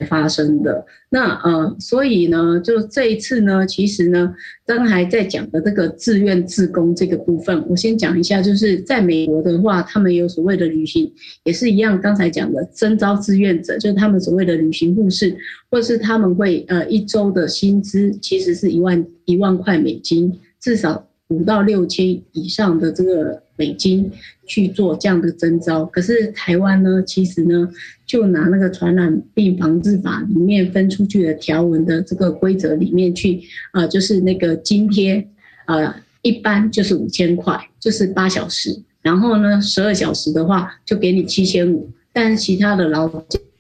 [0.09, 4.35] 发生的，那呃，所以呢，就这一次呢，其实呢，
[4.65, 11.13] 刚才在讲的这个自愿志工这个部分，我先讲一下，就是在美国的话，他们有所谓的旅行，
[11.45, 15.37] 也是一样，刚才讲的征召志愿者，就是他们所谓的旅行护士，
[15.71, 23.43] 或是他们会呃一周的薪资其实是一万一万块美金，至少五到六千以上的这个。
[23.61, 24.11] 美金
[24.47, 27.69] 去做这样的征召，可是台湾呢，其实呢，
[28.07, 33.43] 就拿那个传染病防治法里面分出去的条文的这个规则里面去，
[33.75, 35.29] 呃，就是那个津贴，
[35.67, 43.07] 呃，一般就是五千块，就是八小时，然后呢，十二小时的话就给你七千五，但是其他的劳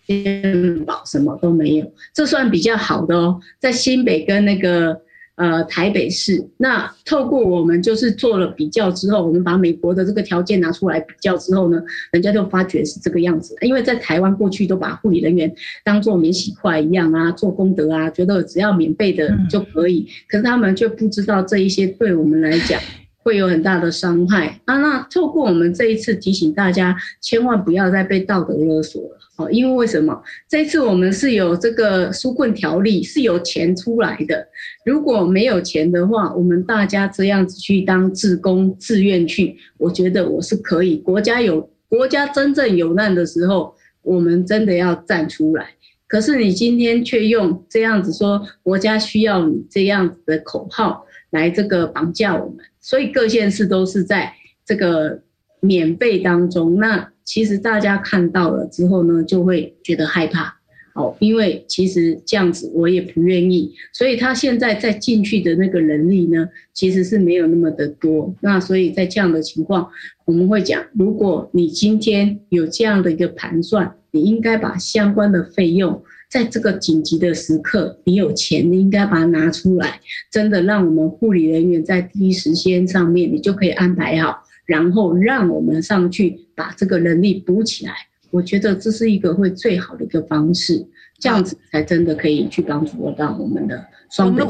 [0.06, 4.98] 健保什么都没有，这算比较好的哦，在新北跟那个。
[5.40, 6.46] 呃台北市。
[6.58, 13.56] 那透过我们就是做了比较之后，我们把美国的这个条件拿出来比较之后呢，人家就发觉是这个样子。
[13.62, 15.50] 因为在台湾过去都把护理人员
[15.82, 20.06] 当做免洗筷一样啊，做功德啊，觉得只要免费的就可以。
[20.28, 22.78] 可是他们却不知道这一些对我们来讲
[23.22, 24.76] 会有很大的伤害啊。
[24.76, 29.19] 那透过我们这一次提醒大家，千万不要再被道德勒索了。
[29.40, 34.46] 哦因为为什么这次我们是有这个纾困条例，是有钱出来的。
[34.84, 40.98] 如果没有钱的话，我们大家这样子去当志工、自愿去，我觉得我是可以。
[40.98, 45.70] 国家有国家真正有难的时候，我们真的要站出来。
[46.06, 54.34] 可是你今天却用这样子说，国家需要你这样子的口号来这个绑架我们，所以各县市都是在
[54.66, 55.22] 这个
[55.60, 56.76] 免费当中。
[56.76, 57.10] 那。
[57.30, 60.52] 其实大家看到了之后呢，就会觉得害怕，
[60.96, 68.34] 哦，因为其实这样子我也不愿意，所以他现在再进去的那个人力呢，其实是没有那么的多。
[68.40, 69.88] 那所以在这样的情况，
[70.24, 80.00] 我们会讲，如果你今天有这样的一个盘算，你应该把相关的费用，在这个紧急的时刻，你有钱，你应该把它拿出来，
[80.32, 84.42] 真的让我们护理人员在第一时间上面，你就可以安排好。
[84.70, 87.92] 然后让我们上去把这个能力补起来，
[88.30, 90.86] 我觉得这是一个会最好的一个方式，
[91.18, 94.44] 这样子才真的可以去帮助到我们的双倍。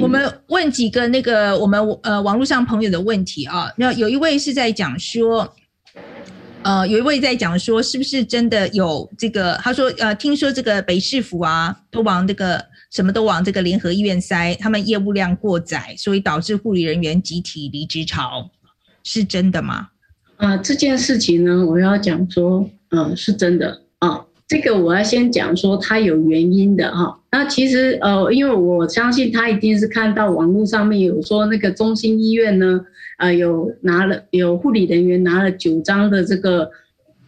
[0.00, 5.54] 我们问几个那个我们呃网络上朋友的问题啊，那有一位是在讲说，
[6.62, 9.54] 呃有一位在讲说是不是真的有这个？
[9.62, 12.60] 他说呃听说这个北市府啊都往这个
[12.90, 18.50] 什么都往这个联合医院塞，他们业务量过载，所以导致护理人员集体离职潮。
[19.02, 19.88] 是真的吗？
[20.36, 32.84] 啊、这件事情呢，我要讲说，呃，是真的啊、这个我要先讲说，它有原因的哈、那其实呃，因为我相信他一定是看到网络上面有说那个中心医院呢，
[33.18, 36.70] 呃，有拿了有护理人员拿了九张的这个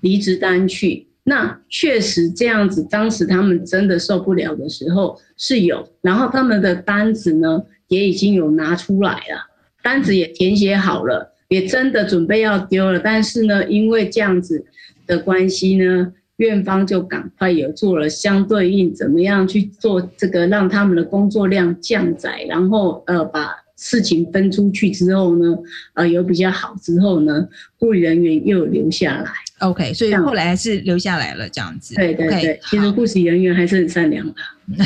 [0.01, 1.07] 离职单去。
[1.23, 9.49] 那确实这样子，当时他们真的受不了的时候是有，然后他们的单子呢也已经有拿出来了，
[9.83, 11.34] 单子也填写好了。
[11.55, 14.65] 也真的准备要丢了，但是呢，因为这样子
[15.07, 25.57] 的关系呢，院方就赶快有做了相对应，怎么样去做这个，让他们的工作量降载，然后呃把事情分出去之后呢，
[25.95, 27.47] 呃有比较好之后呢，
[27.79, 29.31] 护理人员又留下来。
[29.61, 31.95] OK，所以后来还是留下来了这样子。
[31.95, 34.35] 对对对，okay, 其实护理人员还是很善良的。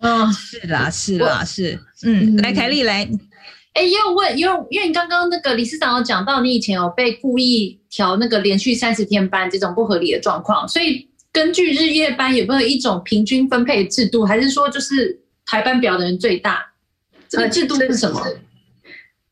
[0.00, 3.08] 哦，是啦是啦是，嗯，来凯丽来。
[3.74, 16.64] 哎，也有问，因为因为你刚刚那个理事长有讲到，你以前有被故意调那个连续三十天班这种不合理的状况，所以根据日夜班有没有一种平均分配制度，还是说就是排班表的人最大？
[17.28, 18.22] 这个制度是什么？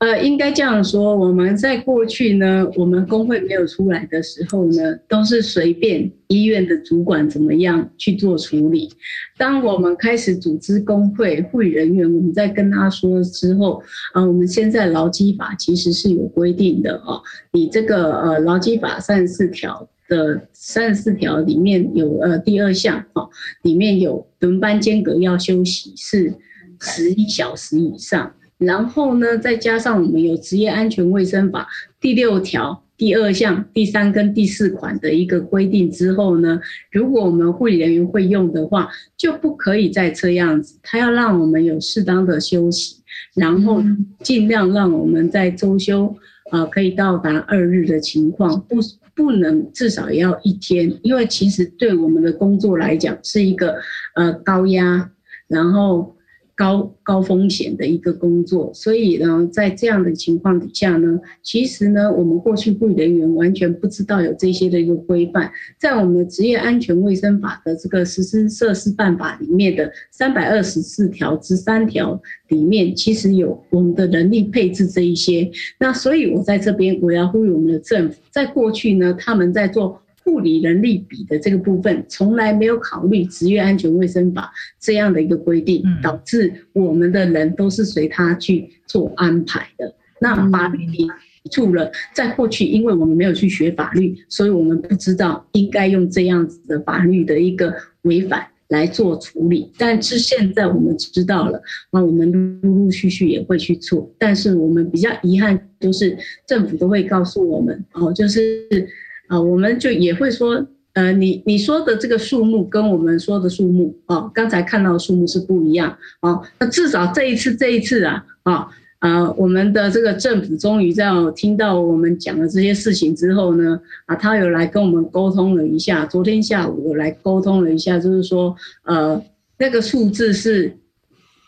[0.01, 8.89] 呃，应该这样说，我们在过去呢，我们工会没有出来的时候呢，都是随便医院的主管怎么样去做处理。
[9.37, 13.83] 当我们开始组织工会护理人员，我们在跟他说之后，
[14.15, 17.21] 啊、我们现在劳基法其实是有规定的哦，
[17.53, 23.29] 你这个呃劳基法三十四条的三十四条里面有呃第二项哦，
[23.61, 26.33] 里面有轮班间隔要休息是
[26.81, 28.33] 十一小时以上。
[28.61, 31.67] 然后呢，再加上我们有职业安全卫生法
[31.99, 36.61] 第六条第二项第三跟第四款的一个规定之后呢，
[36.93, 42.97] 如果我们护理人员会用的话，就不可以再这样子，他要让我们有适当的休息，
[43.35, 43.83] 然后
[44.23, 46.15] 尽量让我们在周休
[46.51, 48.77] 啊可以到达二日的情况，不
[49.15, 53.77] 不能至少也要一天，因为其实对我们的工作来讲是一个
[54.15, 55.11] 呃高压，
[55.49, 56.15] 然后。
[56.61, 75.51] 高高风险的一个工作，所以呢，在这样的情况底下呢，其实呢，我们过去护理人员完全不知道有这些的一个规范，在我们的职业安全卫生法的这个实施设施办法里面的三百二十四条之三条里面，其实有我们的人力配置这一些。
[75.79, 79.99] 那所以我在这边我要呼吁我们的政府，在过去呢，他们在做。
[80.23, 89.95] 护理人力比的这个部分，从来没有考虑职业安全卫生法这样的一个规定，导致我们的人都是随他去做安排的。
[90.21, 91.09] 那法律提
[91.51, 99.73] 出了，在过去，因为我们没有去学法律，所以我们不知道应该用这样子的法律的一个违反来做处理。
[99.79, 101.61] 但是现在我们知道了，
[101.91, 104.09] 那我们陆陆续续也会去做。
[104.19, 106.17] 但是我们比较遗憾，就是
[106.47, 108.87] 政府都会告诉我们哦，就是。
[109.31, 116.43] 啊，我们就也会说，呃，你你说的这个数目跟我们说的数目哦，刚才看到的数目是不一样哦。
[116.59, 118.67] 那至少这一次这一次啊啊
[118.99, 126.05] 啊，我们的这个政府终于在听到我们讲的这些事情之后呢，啊，他有来跟我们沟通了一下。
[126.05, 129.23] 昨天下午有来沟通了一下，就是说呃，
[129.59, 130.77] 那个数字是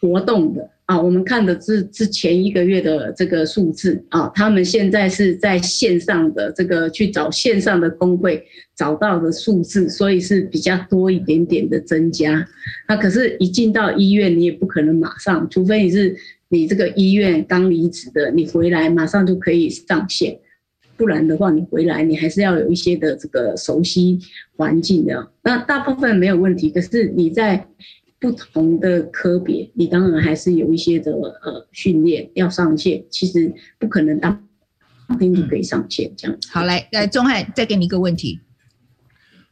[0.01, 0.71] 活动的。
[0.87, 8.45] 啊，我们看的是之前一个月的这个数字啊，他们现在是在线上的这个去找线上的工会
[8.77, 12.45] 找到的数字，所以是比较多一点点的增加。
[12.89, 16.17] 那可是，一进到医院，你也不可能马上，除非你是
[16.49, 20.37] 你这个医院刚离职的，你回来马上就可以上线，
[20.97, 24.19] 不然的话，你回来你还是要有一些的这个熟悉
[24.57, 25.31] 环境的。
[25.45, 27.69] 那大部分没有问题，可是你在。
[28.23, 34.41] 不同的科别，你当然还是有一些的呃训练要上线，其实不可能当
[35.19, 36.39] 天就可以上线这样。
[36.49, 38.41] 好，来来，钟汉再给你一个问题。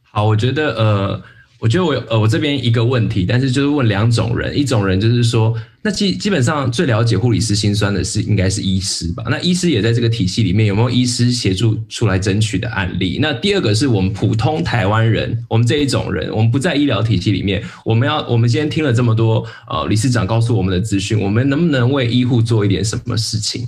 [0.01, 1.21] 好，我觉得呃。
[1.61, 9.23] 我觉得我呃，我这边一个问题，但是就是问两种人，一种人就是说，那基基本上最了解护理师心酸的是应该是医师吧？
[9.29, 13.17] 那医师也在这个体系里面，有没有医师协助出来争取的案例？
[13.19, 23.67] 那第二个是我们普通台湾人，我们这一种人，我们不在医疗体系里面，我们要我们今天听了这么多呃理事长告诉我们的资讯，我们能不能为医护做一点什么事情？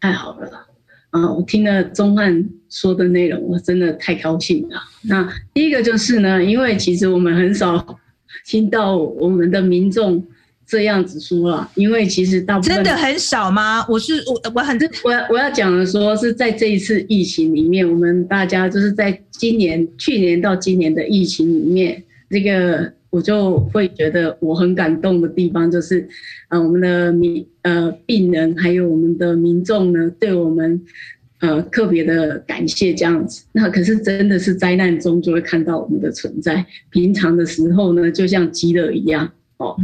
[0.00, 0.66] 太好了。
[1.10, 4.80] 啊，我听了宗翰说的内容，我真的太高兴了。
[5.02, 7.98] 那第一个就是呢，因为其实我们很少
[8.44, 10.24] 听到我们的民众
[10.66, 13.84] 这样子说了，因为其实大部分真的很少吗？
[13.88, 22.92] 我是我我很我我要讲的说是在这一次疫情里面，我们大家就是在今年去年到今年的疫情里面，这个。
[23.14, 26.04] 我就会觉得我很感动的地方就是，
[26.48, 30.84] 呃，我们的民呃病人还有我们的民众呢，对我们
[31.38, 33.44] 呃特别的感谢这样子。
[33.52, 39.76] 那可是真的是灾难中就会看到我们的存在，平常的时候呢，就像饥饿一样哦。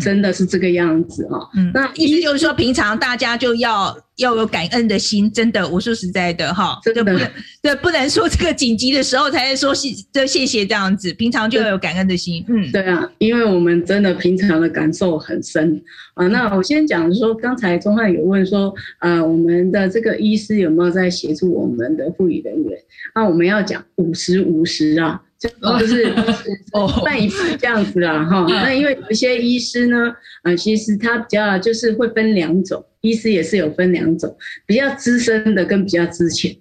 [0.00, 1.48] 真的是这个样子哦。
[1.54, 5.32] 嗯，那意思就是说，平常大家就要要有感恩的心。
[5.32, 7.30] 真的，我说实在的哈，真的不能
[7.60, 12.44] 对，不能说这个紧急的时候才说谢这谢谢这样子，平常就要有感恩的心。
[12.48, 15.82] 嗯，对啊，因为我们真的平常的感受很深
[16.14, 16.28] 啊。
[16.28, 22.78] 那我先讲说，刚才钟汉有问说，呃，我们的这个医师有没有在协助我们的护理人员？
[23.14, 25.22] 那我们要讲五十五十啊。
[25.38, 26.12] 就就是
[27.04, 28.44] 半一半这样子啦，哈。
[28.48, 30.12] 那因为有一些医师呢，
[30.42, 36.60] 啊，其实他比较就是会分两种，医师也是有分两种，比较资深的跟比较之前的。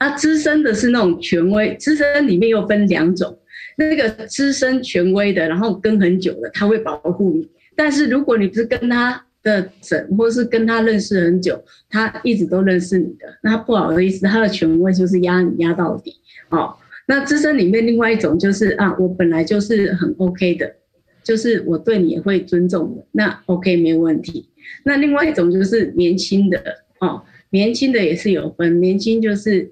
[0.00, 3.38] 那资深的是那种权威，资深里面又分两种，
[3.76, 7.48] 那个资深权威的，然后跟很久的，他会保护你。
[7.74, 16.14] 但是如果你不是跟他的诊，或是跟他认识很久，他一直都认识你的，那不好意思，他的权威就是压你压到底，
[16.50, 16.74] 哦。
[17.08, 20.74] 那资深里面另外一种就是啊，我本来就是很 OK 的，
[21.22, 24.50] 就是我对你也会尊重的，那 OK 没问题。
[24.84, 26.62] 那另外一种就是年轻的
[27.00, 29.70] 哦，年轻的也是有分，年轻就是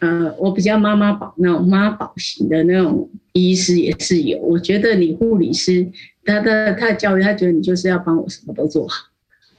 [0.00, 4.38] 呃，我比较妈妈宝那种妈宝型的那种医师也是有。
[4.38, 5.86] 我觉得你护理师，
[6.24, 9.06] 他的他的教育，他觉得你就是要帮我什么都做好。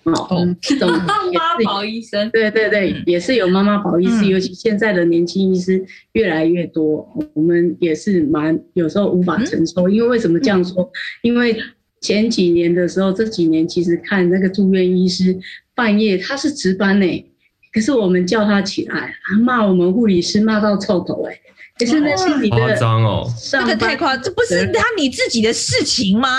[0.06, 0.89] 哦，这种
[1.34, 9.89] 妈宝医生，对对对，也是有妈妈宝医师，尤其现在的年轻医师越来越多，我们也是蛮有时候无法承受。
[9.89, 10.89] 因为为什么这样说？
[11.22, 11.56] 因为
[12.01, 15.38] 前几年的时候，这几年其实看那个住院医师
[15.76, 17.26] 半夜他是值班呢，
[17.73, 21.39] 可是我们叫他起来，他骂我们护理师骂到臭头哎，
[21.77, 26.30] 可是那是你的夸张哦，这个太夸张，这不是他你自己的事情吗？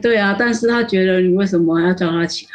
[0.00, 2.52] 对啊，但是他觉得你为什么要叫他起来？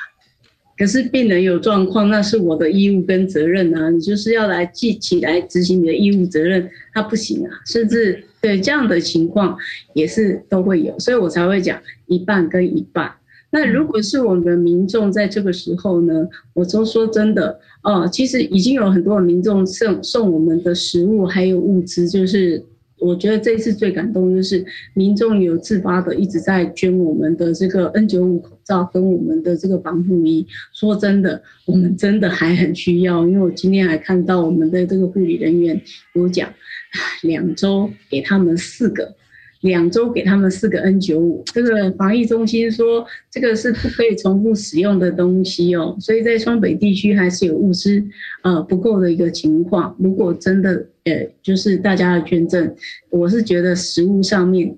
[0.77, 3.89] 可是病人有状况，那是我的义务跟责任啊！
[3.89, 7.49] 你就是要来记起来执行你的义务责任，他不行啊！
[7.65, 9.57] 甚至对这样的情况
[9.93, 13.11] 也是都会有，所以我才会讲一半跟一半。
[13.49, 22.63] 那如果是我们的民众在这个时候呢，我都说真的哦，其实已经有很多民众送送我们的食物还有物资，就是。
[22.99, 30.45] 我觉得这一次最感动就是民众有自发的一直在捐我们的这个 N95 口罩跟我们的这个防护衣。
[30.73, 35.81] 说真的，我们真的还很需要，因为我今天还看到我们的这个护理人员
[36.13, 36.53] 有讲，
[37.23, 39.15] 两周给他们四个。
[39.61, 48.01] 两周给他们四个 N95，这个防疫中心说这个是不可以重复使用的东西哦，所以在双北地区还是有物资
[48.43, 49.95] 呃不够的一个情况。
[49.99, 52.75] 如果真的呃就是大家的捐赠，
[53.09, 54.77] 我是觉得食物上面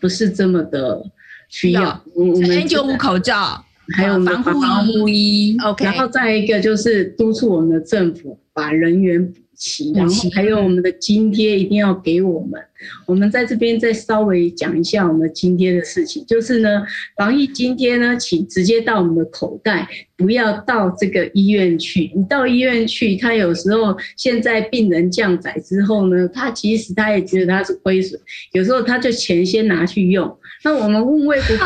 [0.00, 1.00] 不是这么的
[1.48, 2.02] 需要。
[2.14, 3.64] 我们 N95 口罩
[3.96, 5.84] 还有防护防护衣，OK。
[5.84, 12.60] 然后再一个就是督促我们的政府把人员补齐，然后还有我们的津贴一定要给我们。
[13.06, 16.82] 我们在这边再稍微讲一下我们津贴的事情，就是呢，
[17.16, 22.12] 防疫津贴呢，请直接到我们的口袋，不要到这个医院去。
[22.14, 28.20] 你到医院去，他有时候现在病人降载之后呢，他其实他也觉得他是亏损，
[28.52, 30.36] 有时候他就钱先拿去用。
[30.64, 31.64] 那我们问卫福部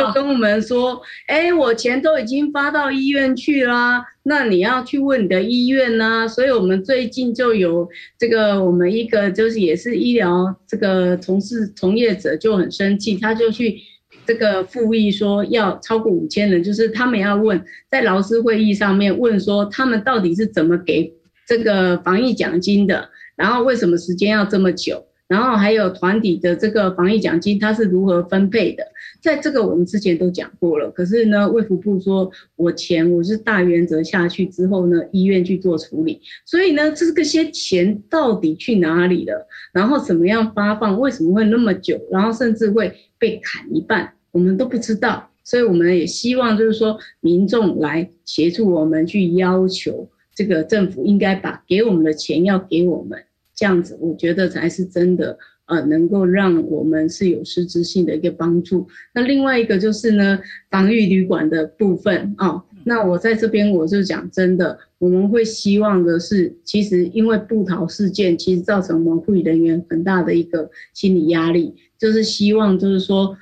[0.00, 6.26] 就跟我们说，哎，我钱都已经发到医院去啦，那你要去问你的医院呢。
[6.26, 7.88] 所以我们最近就有
[8.18, 10.54] 这个，我们一个就是也是医疗。
[10.66, 13.76] 这个从事从业者就很生气，他就去
[14.24, 21.12] 这个复议说要超过五千人，就是他们要问在劳资会议上面问说他们到底是怎么给
[21.46, 28.84] 这个防疫奖金的，然后为什么时间要这么久，然后还有团体的这个防疫奖金它是如何分配的。
[29.20, 39.46] 在这个我们之前都讲过了，可是呢，卫福部说我钱我是大原则下去之后呢，医院去做处理，所以呢，这个些钱到底去哪里了？
[39.72, 40.98] 然后怎么样发放？
[40.98, 42.00] 为什么会那么久？
[42.10, 45.30] 然后甚至会被砍一半，我们都不知道。
[45.44, 53.24] 所以我们也希望就是说民众来协助我们去要求这个政府应该把给我们的钱要给我们，
[53.62, 55.38] 这样子我觉得才是真的。
[55.66, 58.86] 呃，能够让我们是有实质性的一个帮助。
[59.14, 62.62] 那另外一个就是呢，防疫旅馆的部分啊、哦。
[62.84, 73.34] 那我在这边我就讲真的，我们会希望的是，其实因为布桃事件，其实造成我们护理人员很大的一个心理压力，就是希望就是说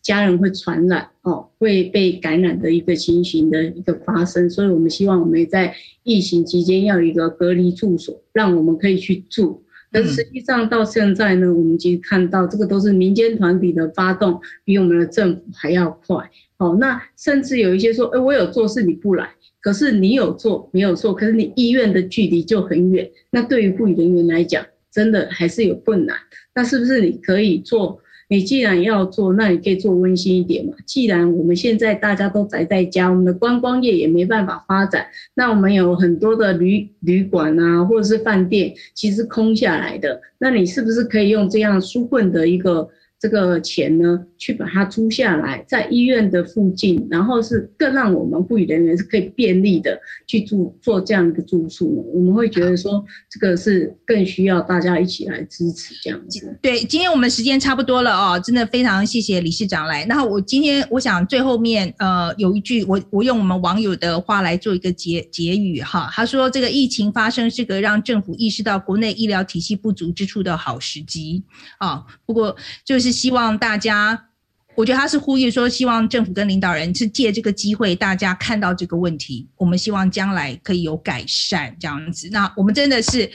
[0.00, 4.48] 家人会传染哦，会被感染的一个情形的一个发生。
[4.48, 5.74] 所以我们希望我们在
[6.04, 9.63] 疫情期间要有一个隔离住所，让我们可以去住。
[9.94, 16.28] 但实际上到现在呢，我们其实看到这个都是民间团体的发动，比我们的政府还要快。
[16.56, 19.30] 哦，那甚至有一些说，哎，我有做事你不来，
[19.60, 23.08] 可是你有做没有错，可是你医院的距离就很远。
[23.30, 26.16] 那对于护理人员来讲，真的还是有困难。
[26.56, 28.00] 那是不是你可以做？
[28.28, 30.72] 你既然要做，那你可以做温馨一点嘛。
[30.86, 42.88] 既然我们现在大家都宅在家，我们的观光业也没办法发展，那我们有很多的旅旅馆啊，或者是饭店，其实空下来的，那你是不是可以用这样纾困的一个？
[43.24, 52.02] 这个钱呢，去把它租下来，在医院的附近，然后是更让我们护理人员是可以便利的去住做这样一个住宿呢。
[52.12, 56.54] 我们会觉得说，这个是更需要大家一起来支持这样子。
[56.60, 60.04] 对，今天我们时间差不多了哦，真的非常谢谢理事长来。
[60.04, 66.10] 那我今天我想最后面呃有一句，我我用我们网友的话来做一个结结语哈。
[66.12, 71.42] 他说，这个疫情发生是个让政府意识到国内医疗体系不足之处的好时机
[71.78, 72.04] 啊。
[72.26, 73.13] 不过就是。
[73.14, 74.26] 希望大家，
[74.74, 82.28] 我觉得他是呼吁说，希望政府跟领导人是借这个机会，大家看到这个问题，我们希望将来可以有改善这样子。
[82.32, 83.30] 那我们真的是，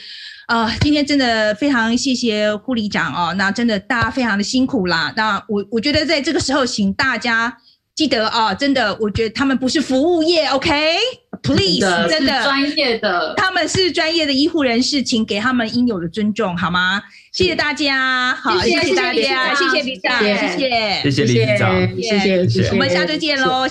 [0.47, 5.13] 呃，今天真的非常谢谢护理长哦，那真的大家非常的辛苦啦。
[5.15, 7.57] 那我我觉得在这个时候，请大家。
[7.99, 17.01] 记得啊，真的，我觉得他们不是服务业，OK？Please，真的专业的，他们是专业的医护人士，请给他们应有的尊重，好吗？
[17.33, 23.67] 谢谢大家，好，谢谢大家，谢谢理事长，谢谢，谢谢理事长，谢谢，谢谢，我们下周见喽。